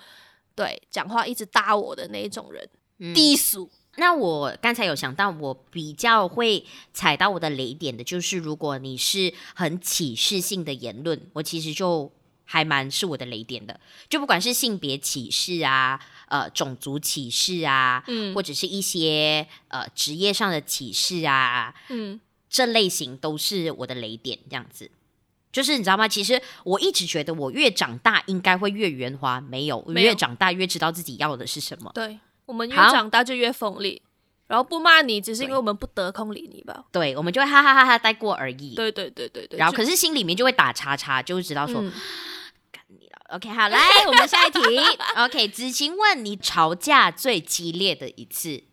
[0.56, 2.68] 对讲话一直搭我的那一种人。
[3.14, 3.70] 低俗。
[3.98, 12.10] 那我刚才有想到，我比较会踩到我的雷点的，就是如果你是很歧视性的言论，我其实就
[12.46, 13.78] 还蛮是我的雷点的。
[14.08, 22.18] 就不管是性别歧视啊，呃，种族歧视啊，嗯，或者是一些呃职业上的歧视啊，嗯，
[22.50, 24.40] 这类型都是我的雷点。
[24.50, 24.90] 这样子，
[25.52, 26.08] 就是你知道吗？
[26.08, 31.92] 其实我一直觉得，我越长大应该会越圆滑，没有，我越长大越知道自己要的是什么。
[31.94, 32.18] 对。
[32.52, 34.02] 我们越长大就越锋利，
[34.48, 36.84] 然后不骂你，只是因为我们不得空理你吧？
[36.92, 38.76] 对，我们就会哈哈哈哈带过而已。
[38.76, 39.58] 对对对对对。
[39.58, 41.76] 然后可是心里面就会打叉叉，就会知道说，
[42.70, 43.36] 干、嗯、你了。
[43.38, 44.60] OK，好，来我们下一题。
[45.16, 48.66] OK，子晴问你吵架最激烈的一次。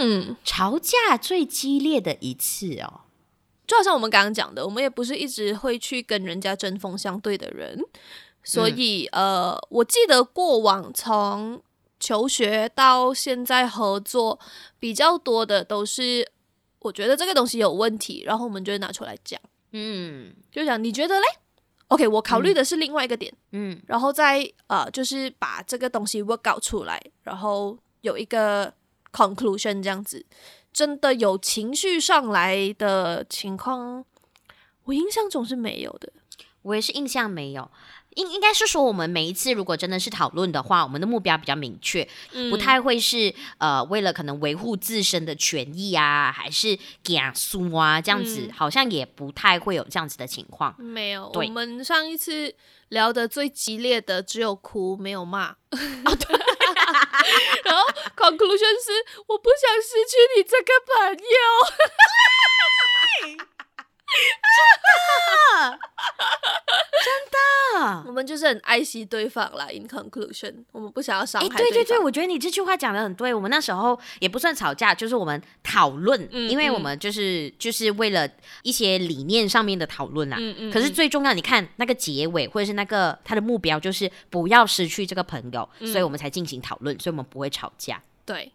[0.00, 3.02] 嗯，吵架最激烈的一次哦，
[3.66, 7.78] 就好像我们刚刚讲的，我们也不是一直会去跟人家针锋相对的人，
[8.42, 11.62] 所以、嗯、呃，我记得过往从。
[12.02, 14.40] 求学到现在合作
[14.80, 16.28] 比较多的都是，
[16.80, 21.26] 我觉得这个东西有问题，然后我们就会拿出来讲，嗯，就讲你觉得嘞
[21.86, 28.74] ？OK，我考虑的是另外一个点，嗯，然后再呃，就是把这个东西 work out 出来，然后有一个
[29.12, 30.26] conclusion 这样子。
[30.72, 34.02] 真的有情绪上来的情况，
[34.84, 36.10] 我印象中是没有的，
[36.62, 37.70] 我也是印象没有。
[38.16, 50.74] 应应该是说，我们每一次如果真的是讨论的话，我们的目标比较明确，嗯、不太会是呃为了可能维护自身的权益啊，还是讲输啊这样子，嗯，好像也不太会有这样子的情况。
[50.78, 52.54] 没有，我们上一次
[52.88, 55.56] 聊的最激烈的只有哭，没有骂。
[56.04, 56.38] 哦、对
[57.64, 58.92] 然后 conclusion 是
[59.26, 61.26] 我不想失去你这个朋友。
[64.52, 65.78] 真的，
[67.04, 69.66] 真的，我们就是很爱惜对方啦。
[69.72, 73.32] In conclusion，我们不想要伤害对对对对，我觉得你这句话讲的很对。
[73.32, 78.28] 我们那时候也不算吵架，就是我们讨论、嗯，因为我们就是就是为了
[78.62, 80.36] 一些理念上面的讨论啦。
[80.38, 80.70] 嗯嗯。
[80.72, 88.02] 可是最重要，你看那个结尾或者是那个他的目标，就是不要失去这个朋友，嗯、所以我们才进行讨论，所以我们不会吵架。
[88.26, 88.52] 对。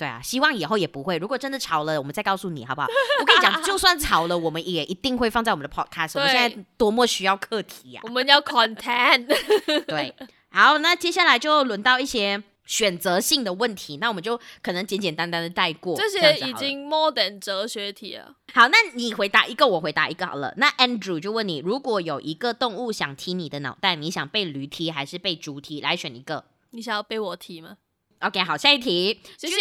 [0.00, 1.18] 对啊，希望以后也不会。
[1.18, 2.88] 如果真的吵了，我们再告诉你好不好？
[3.20, 6.12] 我跟你讲，就算吵了，我们也一定会放在我们的 podcast。
[6.14, 8.00] 我们现在多么需要课题啊！
[8.04, 9.26] 我们要 content。
[9.86, 10.14] 对，
[10.50, 15.94] 好，那接下来就轮到一些选择性的问题，那我们就可能简简单单的带过。
[15.98, 18.34] 这些已经 more than 哲学题了。
[18.54, 20.54] 好，那你回答一个，我回答一个好了。
[20.56, 25.82] 那 Andrew 就问你，如果有一个动物想踢你的脑袋，你想被驴踢还是被猪踢？
[25.82, 26.46] 来选一个。
[26.70, 27.76] 你想要被我踢吗
[28.20, 29.20] ？OK，好，下一题。
[29.36, 29.56] 谢谢。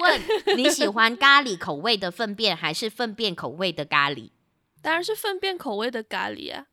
[0.00, 0.22] 问
[0.56, 4.30] 你喜欢咖喱口味的粪便还是粪便口味的咖喱？
[4.80, 6.66] 当然是粪便口味的咖喱啊！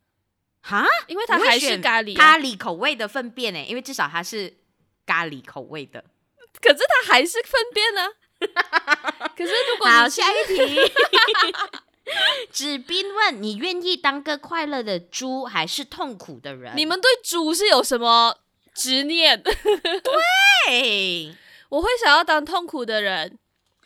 [0.61, 2.17] 哈，因为它还是咖喱、啊。
[2.17, 4.57] 咖喱口味的粪便诶，因为至少它是
[5.05, 6.03] 咖喱口味的。
[6.61, 8.01] 可是它还是粪便呢、
[8.53, 9.27] 啊。
[9.37, 10.79] 可是如果好，下一题。
[12.51, 16.73] 子斌问你愿意当个快乐的猪还是痛苦的人？
[16.75, 18.37] 你们对猪是有什么？
[18.73, 21.35] 执念，对，
[21.69, 23.37] 我会想要当痛苦的人，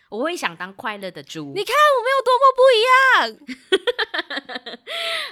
[0.10, 1.52] 我会想当快乐的猪。
[1.56, 2.96] 你看我们有多么不一样。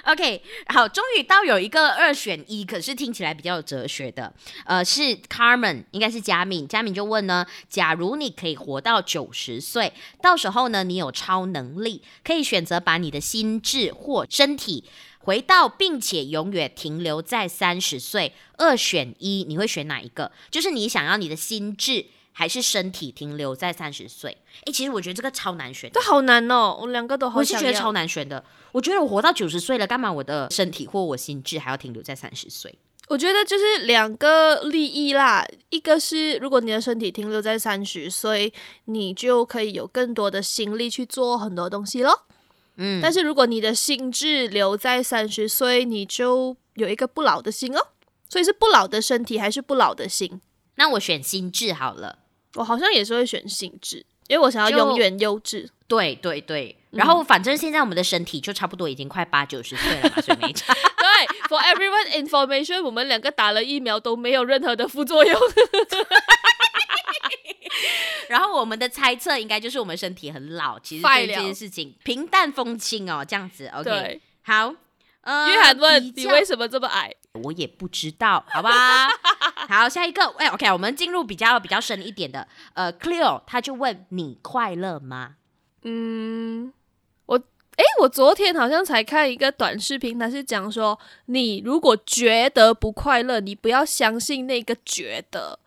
[0.12, 4.34] OK，好，终于到有一个二选一，可是听起来比较有哲学的，
[4.66, 6.68] 呃，是 Carmen，应该是佳敏。
[6.68, 14.84] 佳敏就问呢，假如你可以活到九十岁，到时候呢，你有超能力，可以选择把你的心智或身体。
[15.24, 20.30] 回到，并且永远停留在三十岁，二选一，你会选哪一个？
[20.50, 24.36] 就是你想要你的心智还是身体停留在三十岁？
[24.66, 27.56] 诶，其实我觉得这个超难选，这好难哦，我两个都好想。
[27.56, 28.44] 我是觉得超难选的。
[28.72, 32.78] 我觉得我活到九十岁了，干嘛我的身体或我心智还要停留在三十岁？
[33.08, 38.52] 我觉得就是两个利益啦，一个是如果你的身体停留在三十岁，
[38.86, 42.26] 你就可以有更多的心力去做很多东西咯。
[42.76, 47.88] 嗯，但是如果你的心智留在三十岁，你就有一个不老的心哦。
[48.28, 50.40] 所以是不老的身体还是不老的心？
[50.74, 52.18] 那我选心智好了。
[52.54, 55.70] 我好像也是会选心智，因为我想要永远优质。
[55.86, 60.72] 对对对，然后反正现在我们的身体就差不多已经快八九十岁了嘛，所以没差。
[60.74, 65.34] 对，For everyone information，我们两个打了疫苗都没有任何的副作用。
[68.28, 73.66] 然后我们的猜测应该就是我们身体很老，其实对这件事情平淡风轻哦，这样子。
[73.74, 74.74] OK，好。
[75.22, 77.10] 呃，约翰问你为什么这么矮？
[77.42, 79.08] 我也不知道，好吧。
[79.66, 82.46] 好，下一个，哎，OK，我们进入比较比较深一点的。
[82.74, 85.36] 呃，Cleo 他就问你快乐吗？
[85.82, 86.70] 嗯，
[87.24, 95.58] 我哎，我昨天好像才看一个短视频，他是讲说，你如果觉得不快乐，你不要相信那个觉得，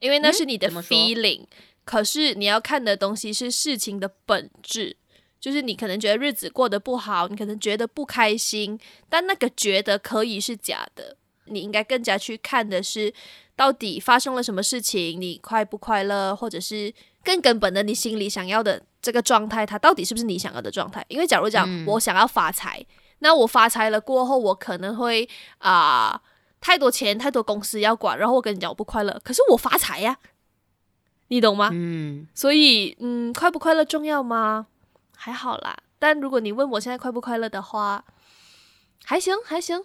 [0.00, 1.44] 因为那是你的 feeling。
[1.44, 1.46] 嗯
[1.86, 4.98] 可是你要看的东西是事情的本质，
[5.40, 8.78] 就是你可能觉得日子过得不好，你可能觉得不开心，
[9.08, 11.16] 但那个觉得可以是假的。
[11.46, 13.14] 你应该更加去看的是，
[13.54, 21.04] 到底发生了什么事情，你快不快乐，或者是更根本的，你心里想要的这个状态，它到底是不是你想要的状态？
[21.06, 22.84] 因为假如讲、嗯、我想要发财，
[23.20, 25.28] 那我发财了过后，我可能会
[25.58, 26.20] 啊、呃，
[26.60, 30.18] 太多钱，太多公司要管，然后我跟你讲我不快乐，可是我发财呀，
[31.28, 31.70] 你懂吗？
[31.72, 34.66] 嗯，所以嗯，快不快乐重要吗？
[35.16, 38.04] 还好啦，但如果你问我现在快不快乐的话，
[39.04, 39.82] 还行，还行。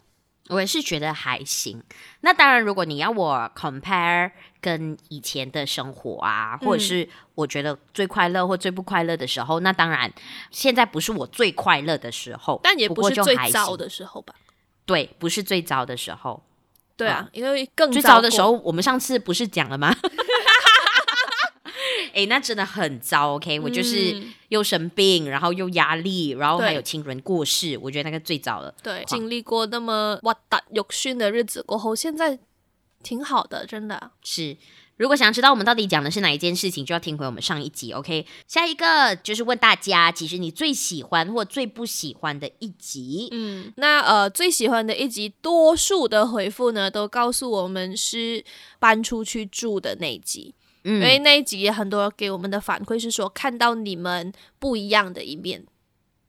[0.49, 1.81] 我也是觉得还行。
[2.21, 10.11] 那当然，如果你要我 compare 跟以前的生活啊，或者是我觉得最快乐或最不快乐的时候，嗯，那当然
[10.49, 14.35] 现在不是我最快乐的时候，但也不是最糟的时候吧？
[14.85, 16.43] 对，不是最糟的时候。
[16.97, 19.95] 对啊，嗯，因为更最糟的时候，我们上次不是讲了吗？
[22.13, 23.35] 哎、欸，那真的很糟。
[23.35, 28.73] OK，、嗯、我就是又生病，然后又压力，然后还有亲人过世，我觉得那个最糟了。
[28.83, 32.37] 对，经历过那么哇大肉酸的日子过后，现在
[33.01, 34.57] 挺好的，真的是。
[34.97, 37.91] 如果想知道我们到底讲的是哪一件事情，就要听回我们上一集。
[37.91, 43.27] OK，下一个就是问大家，其实你最喜欢或最不喜欢的一集。
[43.31, 48.45] 嗯，那呃，最喜欢的一集，多数的回复呢，都告诉我们是
[48.77, 50.53] 搬出去住的那一集。
[50.83, 55.63] 嗯，因为那一集很多给我们的反馈是说，看到你们不一样的一面，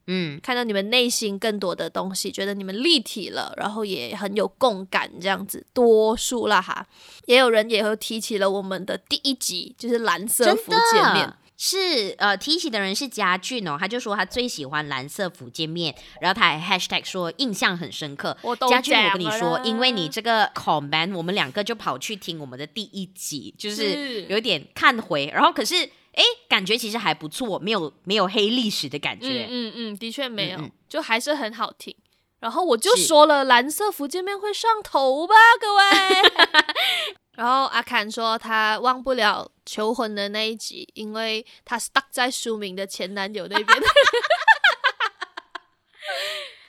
[0.07, 6.86] 嗯，看到你们内心更多的东西，觉得你们立体了，然后也很有共感，这样子多数啦哈，
[7.26, 11.32] 也有人也会提起了我们的第一集，就是蓝色福建面。
[11.64, 18.36] 是呃，提起的人是家俊哦，他就说他最喜欢蓝色福建面，然后他还 hashtag 说印象很深刻。
[18.68, 25.76] 家俊，我跟你说，因为你这个 comment，我们两个就跑去听我们的第一集，就是有点看回，然后可是
[26.14, 29.46] 哎，感觉其实还不错，没有没有黑历史的感觉。
[29.48, 31.94] 嗯嗯，嗯，的确没有嗯嗯，就还是很好听。
[32.40, 37.14] 然后我就说了，蓝色福建面会上头吧，各位。
[37.35, 43.68] 然后阿侃说他忘不了求婚的那一集，因为他 stuck 在书名的前男友那边。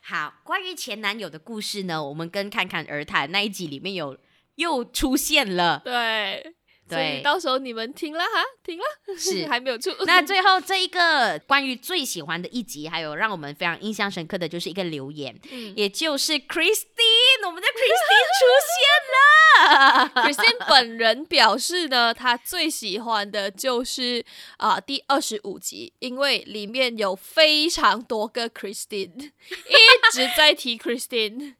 [0.05, 4.17] 好，关于前男友的故事呢，我们跟侃侃而谈那一集里面有
[4.55, 5.81] 又出现了。
[5.83, 6.55] 对。
[6.85, 8.83] 所以到时候你们听了哈，听了
[9.17, 9.89] 是 还没有出。
[10.05, 18.77] 那最后这一个关于最喜欢的一集，还有让我们非常印象深刻的就是一个留言，嗯、也就是 Christine，我们的 Christine 出现
[19.13, 20.09] 了。
[20.27, 24.25] Christine 本人表示呢，他最喜欢的就是
[24.57, 31.55] 啊、第二十五集，因为里面有非常多个 Christine，一直在提 Christine。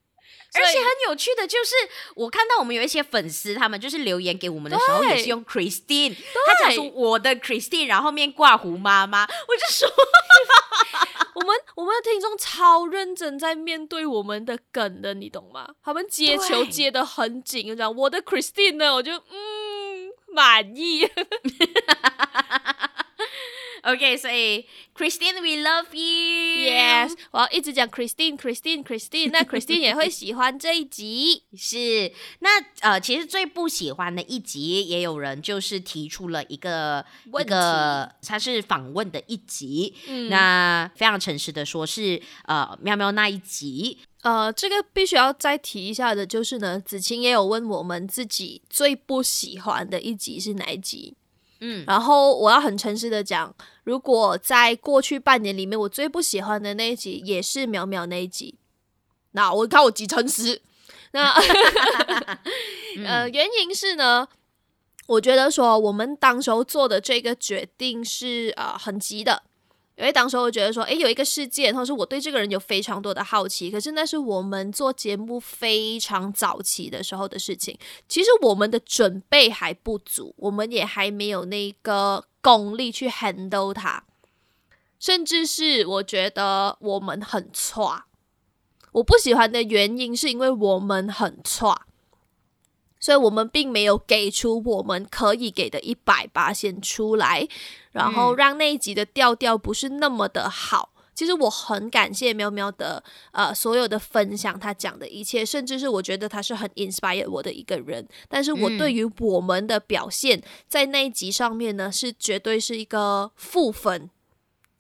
[0.56, 1.74] 而且很有趣的就是，
[2.16, 9.90] 我看到我们有一些粉丝，他们就是留言给我们的时候，也是用 Christine，他讲出我的 Christine，然后后面挂胡妈妈，我就说，
[11.36, 15.68] 我们我们的听众超认真在面对我们的梗的，你懂吗？
[15.84, 21.10] 他们接球接的很紧，就讲我的 Christine 呢，我就嗯满意。
[23.84, 24.66] OK，所以
[24.96, 26.70] Christine，we love you。
[26.72, 29.32] Yes，我要一直讲 Christine，Christine，Christine。
[29.32, 31.44] 那 Christine 也会喜欢这一集。
[31.58, 32.50] 是，那
[32.82, 39.96] 呃，其实最不喜欢的一集，也有人就是提出了一个一个，他是访问的一集。
[40.08, 43.98] 嗯，那非常诚实的说是，是呃，喵喵那一集。
[44.22, 51.16] 呃，这个必须要再提一下的，就是呢，子晴也有问我们自己最不喜欢的一集是哪一集。
[51.66, 53.56] 嗯，然后我要很诚实的讲，
[53.86, 58.56] 如果在过去半年里面，我最不喜欢的那一集也是淼淼那一集。
[59.32, 60.62] 那我看我几诚实。
[61.12, 61.32] 那
[63.08, 64.28] 呃，原因是呢，
[65.08, 69.44] 我觉得说我们当时候做的这个决定是呃很急的。
[69.96, 77.78] 因为当时我觉得说，诶，有一个事件，或者是我对这个人有非常多的好奇，可是那是我们做节目非常早期的时候的事情。
[78.08, 84.04] 其实我们的准备还不足，我们也还没有那个功力去 handle 它，
[85.00, 88.06] 甚至是我觉得我们很差。
[88.94, 91.86] 我不喜欢的原因是因为我们很差。
[93.04, 97.46] 所以我们并没有给出我们可以给的一百八先出来，
[97.92, 100.94] 然后让那一集的调调不是那么的好。
[101.14, 108.08] 其实我很感谢喵喵的呃所有的分享，他讲的一切，甚至是我觉得他是很 inspire 我的一个人。
[108.30, 114.10] 但是我对于我们的表现在那一集上面呢，是绝对是一个负分。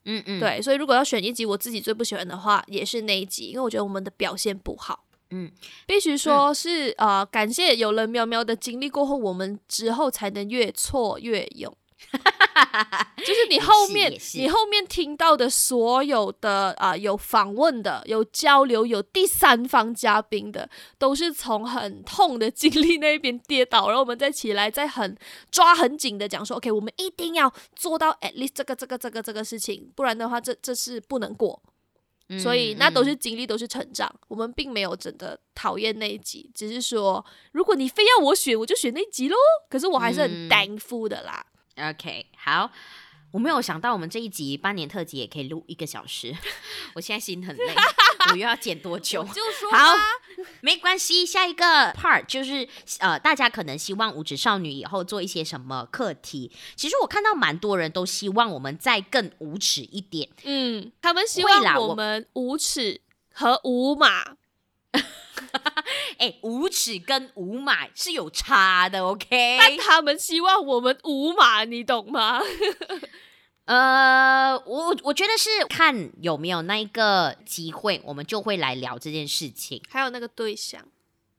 [0.05, 0.61] 嗯嗯，对。
[0.61, 5.03] 所以如果要选一集我自己最不喜欢的话，也是那一集，因为我觉得我们的表现不好。
[5.35, 5.51] 嗯，
[5.87, 11.75] 必须说是啊、嗯呃，感谢有了喵喵的经历过后，我们之后才能越挫越勇。
[13.25, 20.69] 就是你后面你后面听到的所有的啊、呃，有访问的、有交流、有第三方嘉宾的，
[20.99, 25.17] 都是从很痛的经历那边跌倒，然后我们再起来，再很
[25.49, 31.59] 抓很紧的讲说，OK，我们一定要做到 at least 这个这个这个这个事情，不然的话，这这是不能过。
[32.39, 34.13] 所以那都是经历，都是成长。
[34.27, 39.35] 我们并没有真的讨厌那一集，只是说，如果你非要我选，我就选那一集喽。
[39.69, 41.45] 可是我还是很 thankful 的啦。
[41.77, 42.71] OK，好。
[43.31, 46.31] 我没有想到我们这一集八年特辑也可以录一个小时，
[46.93, 47.73] 我现在心很累，
[48.31, 49.23] 我又要剪多久？
[49.25, 49.95] 就说好，
[50.61, 51.25] 没关系。
[51.25, 52.67] 下一个 part 就是
[52.99, 56.51] 呃，大家可能希望五指少女以后做一些什么课题？
[56.75, 60.29] 其实我看到蛮多人都希望我们再更无耻一点。
[60.43, 63.01] 嗯，他们希望我们无耻
[63.33, 64.35] 和无码。
[66.17, 69.57] 哎、欸，无耻跟无码是有差的，OK？
[69.59, 72.41] 但他们希望我们无码，你懂吗？
[73.65, 79.81] 呃，我我觉得是看有没有那一个机会，我们就会来聊这件事情。
[79.89, 80.83] 还有那个对象，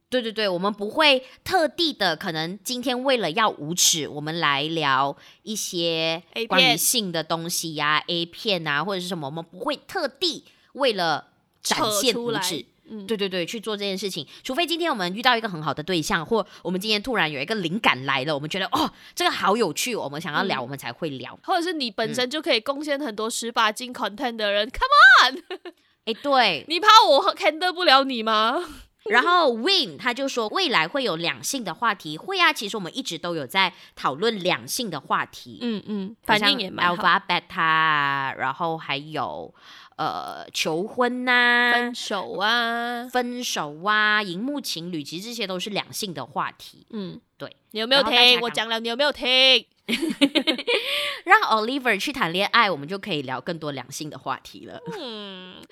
[0.09, 11.29] 对对对，我们不会特地的，可能今天为了要无耻，我们来聊一些关于性的东西呀、啊、A 片啊，或者是什么，我们不会特地为了
[11.62, 12.64] 展现无耻。
[12.91, 21.39] 嗯，对对对，去做这件事情，除非今天我们遇到一个很好的对象，或我们今天突然有一个灵感来了，我们觉得哦，这个好有趣，我们想要聊，嗯、我们才会聊。
[21.43, 25.72] 或者是你本身就可以贡献很多十八禁 content 的人、嗯、，Come on！
[26.05, 28.62] 哎，对，你怕我 handle 不了你吗？
[29.11, 37.03] 然后 Win 他就说未来会有两性的话题，会啊，其实我们一直都有在讨论两性的话题，嗯嗯，反正也蛮好。
[37.03, 39.55] Alpha Beta，然后还有。
[39.97, 46.84] 呃，求婚呐、啊，分手啊，分手啊，荧幕情侣，其实这些都是两性的话题。
[46.90, 48.40] 嗯，对，你有没有听？
[48.40, 49.64] 我讲了，你有没有听？
[51.24, 54.80] 让 Oliver 去谈恋爱，我们就可以聊更多两性的话题了。
[54.99, 55.62] 嗯，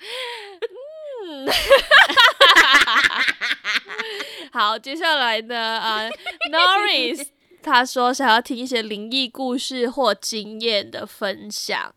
[1.25, 1.47] 嗯，
[4.53, 5.57] 好，接下来呢？
[5.57, 6.09] 啊、呃、
[6.51, 7.27] ，Norris
[7.61, 11.93] 他说想要听一些灵异故事或经验的分享。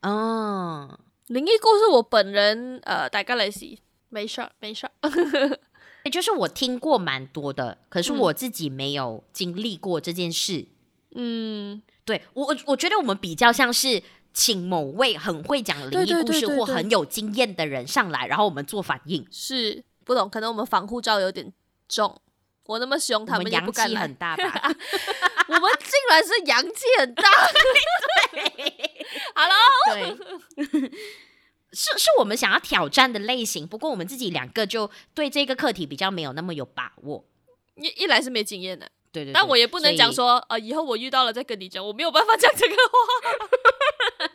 [0.00, 0.98] 嗯。
[1.28, 3.78] 灵异故事，我本人呃，大概来说，
[4.10, 4.92] 没事儿，没事儿。
[6.04, 10.66] 也就是我听过蛮多的，可是我自己没有经历过这件事。
[11.14, 14.02] 嗯，对我，我觉得我们比较像是
[14.34, 19.26] 请某位很会讲灵异故事或很有经验的人上来，然后我们做反应。
[19.30, 21.50] 是不懂，可能我们防护罩有点
[21.88, 22.20] 重。
[22.66, 24.00] 我那么凶，他们也不敢来。
[24.00, 24.44] 阳气很大吧？
[25.48, 27.22] 我们竟然是阳气很大。
[28.32, 28.83] 对
[29.34, 30.16] ，Hello，
[30.56, 30.64] 对，
[31.72, 33.66] 是是我们想要挑战的类型。
[33.66, 37.24] 不过我们自己两个就对这个课题比较没有那么有把握。
[37.76, 39.32] 一一来是没经验的，对，对对。
[39.32, 44.28] 但我也不能讲说，以呃，以后我遇到了再跟你讲，我没有办法讲这个话。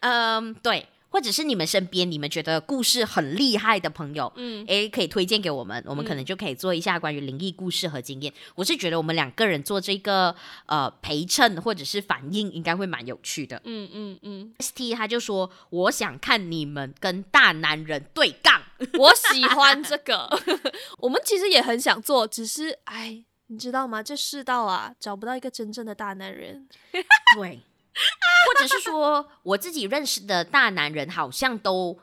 [0.00, 0.88] 嗯，对。
[1.14, 8.32] 或者是你们身边你们觉得故事很厉害的朋友，嗯，诶，可以推荐给我们，我们可能就可以做一下关于灵异故事和经验。
[8.32, 10.34] 嗯、我是觉得我们两个人做这个
[10.66, 13.62] 呃陪衬或者是反应，应该会蛮有趣的。
[13.62, 14.52] 嗯嗯嗯。
[14.58, 18.60] ST 他就说，我想看你们跟大男人对杠，
[18.98, 20.28] 我喜欢这个。
[20.98, 24.02] 我们其实也很想做，只是哎，你知道吗？
[24.02, 26.66] 这世道啊，找不到一个真正的大男人。
[27.38, 27.60] 对。
[28.46, 31.98] 或者是说，我自己认识的大男人好像都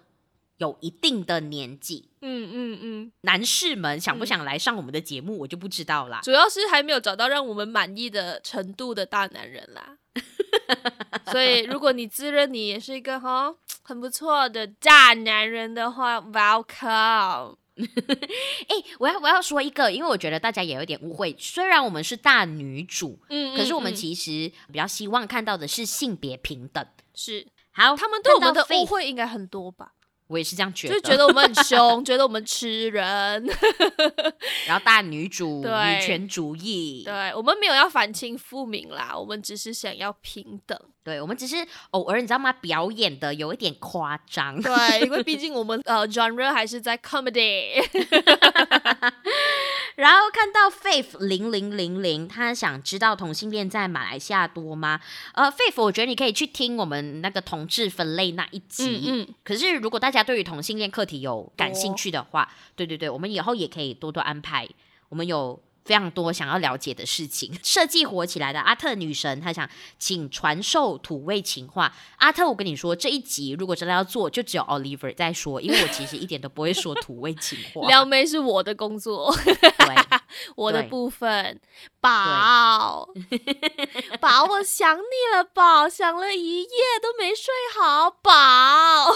[0.58, 2.10] 有一定的年纪。
[2.22, 6.22] 嗯嗯嗯，男士们想不想来上我们的节目，我就不知道啦。
[6.24, 9.98] 主要是还没有找到让我们满意的程度的大男人啦。
[11.32, 17.56] 所以，如果你自认你也是一个哈很不错的大男人的话，Welcome。
[17.78, 21.36] 哎、欸，我要我要说一个，因为我觉得大家也有点误会。
[21.40, 26.86] 虽然我们是大女主，嗯，可是我们其实比较希望看到的是性别平等。
[27.14, 29.94] 是，好，他们对我们的误会应该很多吧？
[30.28, 33.04] 我也是这样觉得，就觉得我们很凶， 觉得我们吃人，
[34.66, 40.80] 然后大女主、女权主义，对，我们没有要反清复明啦，我们只是想要平等。
[41.04, 42.54] 对，我们只是偶尔你知道吗？
[42.54, 44.62] 表演的有一点夸张。
[44.62, 47.82] 对，因为 毕竟我们呃 genre 还是在 comedy。
[49.96, 55.00] 然后看到 Faith 零零零零，他想知道同性恋在马来西亚多吗？
[55.34, 59.02] 呃，Faith，我觉得你可以去听我们那个同志分类那一集。
[59.06, 64.68] 嗯，嗯，可是如果大家对于同性恋课题有感兴趣的话，哦、对对对，我们以后也可以多多安排。
[65.10, 67.54] 我们有非常多想要了解的事情。
[67.64, 71.94] 设计火起来的阿特女神，她想请传授土味情话。
[72.18, 77.88] 阿特，我跟你说，这一集如果真的要做，就只有 Oliver 在说，因为我其实一点都不会说土味情话。
[77.90, 79.96] 撩妹是我的工作，对，
[80.56, 81.60] 我的部分。
[82.00, 83.08] 宝，
[84.20, 86.70] 宝，我想你了，宝，想了一夜
[87.02, 89.16] 都没睡好，宝。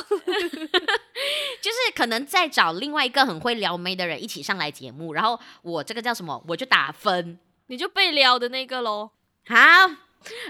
[1.61, 9.11] 就是可能再找另外一个很会撩妹的人一起上来节目，然后我这个叫什么，我就打分，你就被撩的那个喽。
[9.47, 9.55] 好，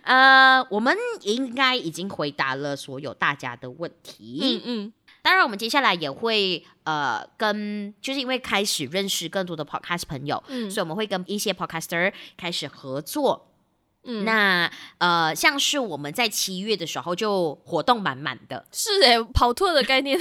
[0.03, 4.39] 呃，我们应该已经回答了所有大家的问题。
[4.41, 13.51] 嗯嗯，当然我们接下来也会呃跟，就是因为开始认识更多的 podcast 朋友，嗯，所以我们会跟一些 podcaster 开始合作。
[14.05, 20.17] 嗯，那呃，像是我们在七月的时候就活动满满的，是哎，跑脱的概念，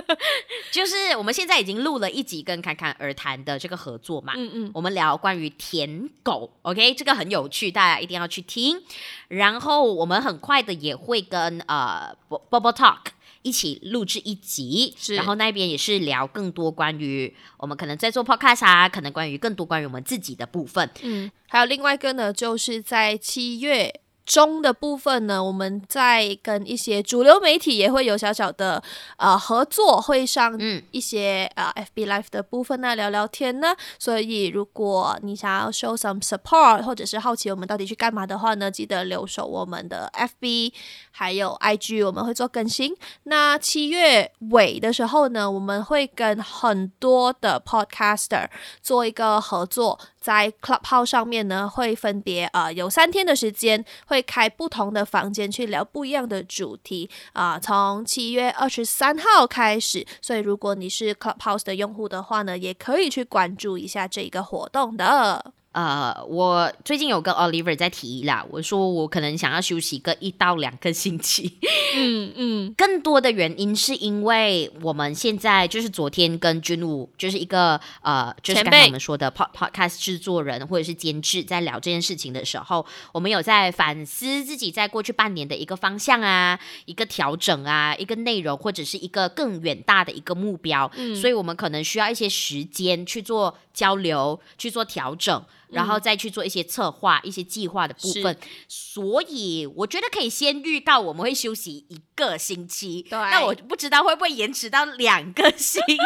[0.72, 8.82] 就是我们现在已经录了一集跟侃侃而谈的这个合作嘛，嗯嗯，我们聊关于舔狗，OK，这个很有趣，大家一定要去听。
[9.28, 13.15] 然后我们很快的也会跟呃 Bubble Talk。
[13.46, 20.90] 一起录制一集，然后那边也是聊更多关于我们可能在做 podcast 啊，可能关于更多关于我们自己的部分。
[21.02, 24.00] 嗯，还有另外一个呢，就是在七月。
[24.26, 28.82] 中的部分呢，我们在跟一些主流媒体也会有小小的
[29.16, 30.58] 呃合作，会上
[30.90, 33.74] 一些、嗯、呃 FB Live 的部分呢聊聊天呢。
[33.98, 40.72] 所以如果你想要 show some support，或者是好奇我们到底去干嘛的话呢，记得留守我们的 FB
[41.12, 42.94] 还有 IG，我们会做更新。
[43.22, 48.48] 那七月尾的时候呢，我们会跟很多的 podcaster
[48.82, 49.98] 做一个合作。
[50.26, 65.52] 在 Clubhouse 上面呢，会分别呃有三天的时间，会开不同的房间去聊不一样的主题啊、从七月二十三号开始，所以如果你是 Clubhouse 的用户的话呢，也可以去关注一下这个活动的。
[65.76, 71.58] 呃，我最近有跟 Oliver 在提啦，我说我可能想要休息个一到两个星期。
[71.94, 90.90] 嗯嗯，更多的原因是因为我们现在就是昨天跟军武就是一个呃，就是刚才我们说的 pod podcast 制作人或者是监制在聊这件事情的时候，我们有在反思自己在过去半年的一个方向啊，一个调整啊，一个内容或者是一个更远大的一个目标。
[90.96, 95.44] 嗯，所以我们可能需要一些时间去做交流，去做调整。
[95.68, 98.38] 然后再去做一些策划、嗯、一些计划的部分，
[98.68, 103.02] 所以我觉得可以先预告我们会休息一个星期。
[103.02, 105.96] 对，那我不知道会不会延迟到两个 星期。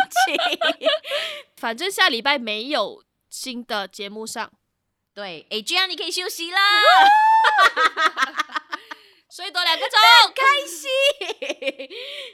[1.56, 4.50] 反正下礼拜没有新的节目上。
[5.12, 6.58] 对，哎，这样你可以休息了。
[9.40, 9.98] 所以多两个钟，
[10.36, 10.86] 开心。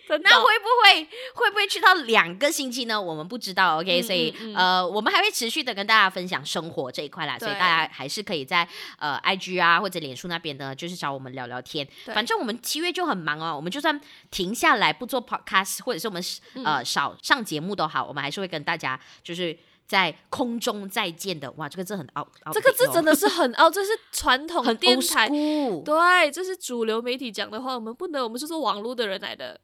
[0.25, 3.01] 那会不会会不会去到两个星期呢？
[3.01, 3.79] 我们不知道。
[3.79, 7.39] OK，、嗯、所以、嗯、呃，我们还会持续的跟大家分享生活这一块啦。
[7.39, 11.87] 所以大家还是可以在呃 IG 啊或者脸书那边呢，就是找我们聊聊天。
[12.07, 13.55] 反正我们七月就很忙哦。
[13.55, 14.01] 我们就算
[14.33, 16.21] 停下来不做 Podcast，或者是我们
[16.65, 19.57] 呃少上节目都好，我们还是会跟大家就是。
[19.87, 29.61] 在空中再见的，哇，这个字很拗，这个字真的是很拗，这是传统电台，对，这是主流媒体讲的话，我们不能，我们是做网络的人来的，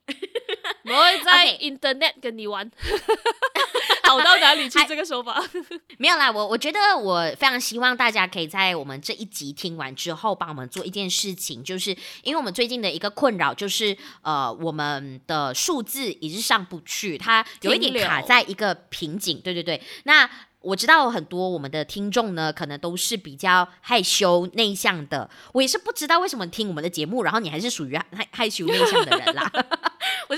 [0.85, 2.71] 我会在 Internet 跟你玩。
[4.05, 4.79] 好到哪里去？
[4.87, 5.43] 这个说法
[5.97, 6.31] 没有啦。
[6.31, 19.41] 我我觉得我非常希望大家可以在我们这一集听完之后，帮我们做一件事情，就是因为我们最近的一个困扰就是，呃，我们的数字一直上不去，它有一点卡在一个瓶颈。
[19.41, 19.81] 对对对。
[20.05, 20.29] 那
[20.61, 25.31] 我知道很多我们的听众呢，可能都是比较害羞内向的。
[25.53, 29.51] 我也是不知道为什么听我们的节目，然后你还是属于害害羞内向的人啦。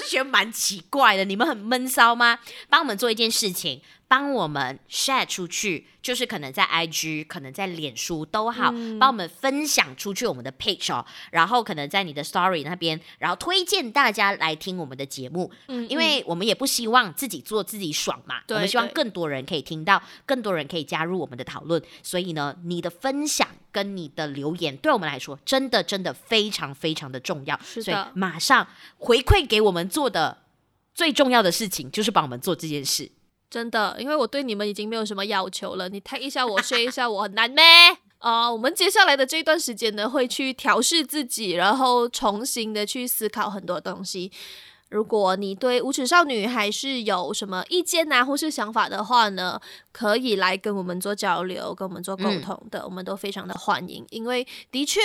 [0.08, 2.38] 觉得蛮奇怪的，你们很闷骚吗？
[2.68, 3.80] 帮我们做一件事情。
[4.14, 28.64] 帮我们 share 出去，就是可能在 IG，可能在脸书都好，帮、嗯、我们分享出去我们的 page 哦，然后可能在你的 story 那边，然后推荐大家来听我们的节目，嗯，因为我们也不希望自己做自己爽嘛，对，我们希望更多人可以听到，更多人可以加入我们的讨论，所以呢，你的分享跟你的留言，对我们来说，真的真的非常非常的重要，所以马上
[28.98, 30.44] 回馈给我们做的
[30.94, 33.10] 最重要的事情，就是帮我们做这件事。
[33.54, 35.88] 真的，因为我对你们已经没有什么要求了。
[35.88, 37.62] 你 tag 一下我，share 一下我，很难咩？
[38.18, 44.32] 啊、uh，我们接下来的这段时间呢，会去调试自己，然后重新的去思考很多东西。
[44.88, 49.60] 如果你对无耻少女还是有什么意见啊，或是想法的话呢，
[49.92, 54.04] 可以来跟我们做交流，跟我们做沟通的，嗯、我们都非常的欢迎。
[54.10, 55.00] 因为的确。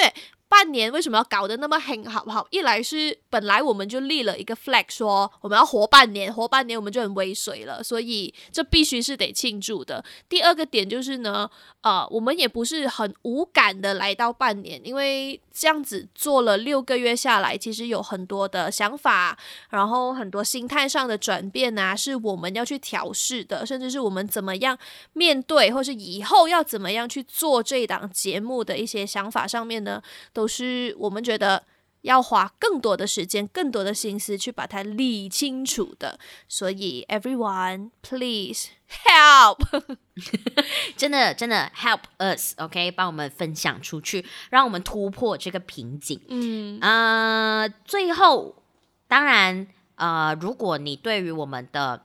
[0.49, 2.45] 半年为什么要搞得那么狠好不好？
[2.49, 10.03] 一来是本来我们就立了一个 flag，说我们要活半年，活半年我们就很威水了，所以这必须是得庆祝的。
[10.27, 11.49] 第二个点就是呢，
[11.81, 19.37] 呃，我们也不是很无感的来到半年，因为这样子做了六个月下来，其实有很多的想法，
[19.69, 24.75] 然后很多心态上的转变啊，是我们要去调试的，甚至是我们怎么样
[25.13, 30.01] 面对，或是以后要怎么样去做这档节目的一些想法上面呢，
[30.39, 31.65] 都是我们觉得
[32.03, 36.17] 要花更多的时间、更多的心思去把它理清楚的。
[36.47, 39.59] 所以，everyone please help，
[40.95, 42.89] 真的真的 help us，OK，okay？
[42.89, 46.21] 帮我们分享出去，让我们突破这个瓶颈。
[46.29, 48.55] 嗯，呃，最后，
[49.09, 52.03] 当然，呃，如果你对于我们的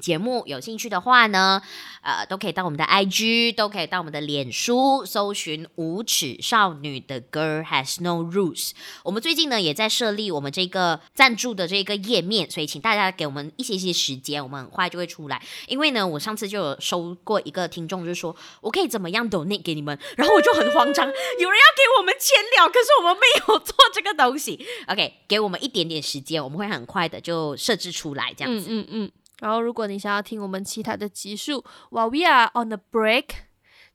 [0.00, 1.60] 节目有兴趣的话呢，
[2.02, 8.70] 呃，都可以到我们的 IG，都可以到我们的脸书，搜寻“无耻少女”的 Girl Has No Rules。
[9.02, 15.42] 我们最近呢也在设立我们这个赞助的这个页面，所以请大家给我们一些些时间，我们很快就会出来。
[15.66, 24.64] 因为呢，我上次就有收过一个听众，就是说我可以怎么样 donate 给你们，然后我就很慌张，有人要给我们钱了，可是我们没有做这个东西。
[24.86, 28.66] OK，给我们一点点时间，我们会很快的就设置出来，这样子。
[28.68, 29.04] 嗯嗯。
[29.04, 33.26] 嗯然后，如果你想要听我们其他的集数，while we are on a break，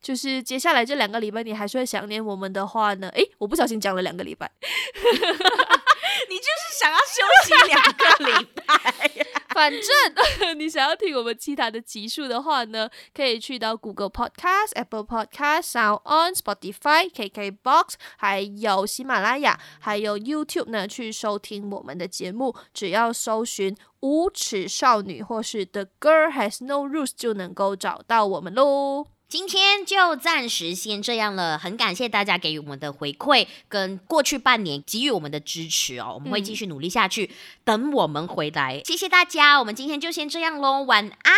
[0.00, 3.08] 就是接下来这两个礼拜你还是会想念我们的话呢？
[3.10, 4.50] 诶，我不小心讲了两个礼拜，
[6.28, 9.26] 你就是想要休息两个礼拜。
[9.54, 22.56] 反正你想要听我们其他的集数的话呢，可以去到 Google Podcast、Apple Podcast、Sound On、Spotify、KKBox，还有喜马拉雅，还有 YouTube 呢，去收听我们的节目。
[22.72, 29.13] 只要搜寻“无耻少女”或是 “The Girl Has No Rules” 就能够找到我们喽。
[29.28, 37.30] 今天就暂时先这样了，很感谢大家给予我们的回馈跟过去半年给予我们的支持哦，我们会继续努力下去，
[37.64, 41.34] 等我们回来，谢谢大家，我们今天就先这样喽，晚安，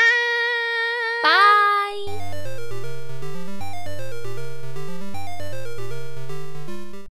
[1.22, 2.36] 拜。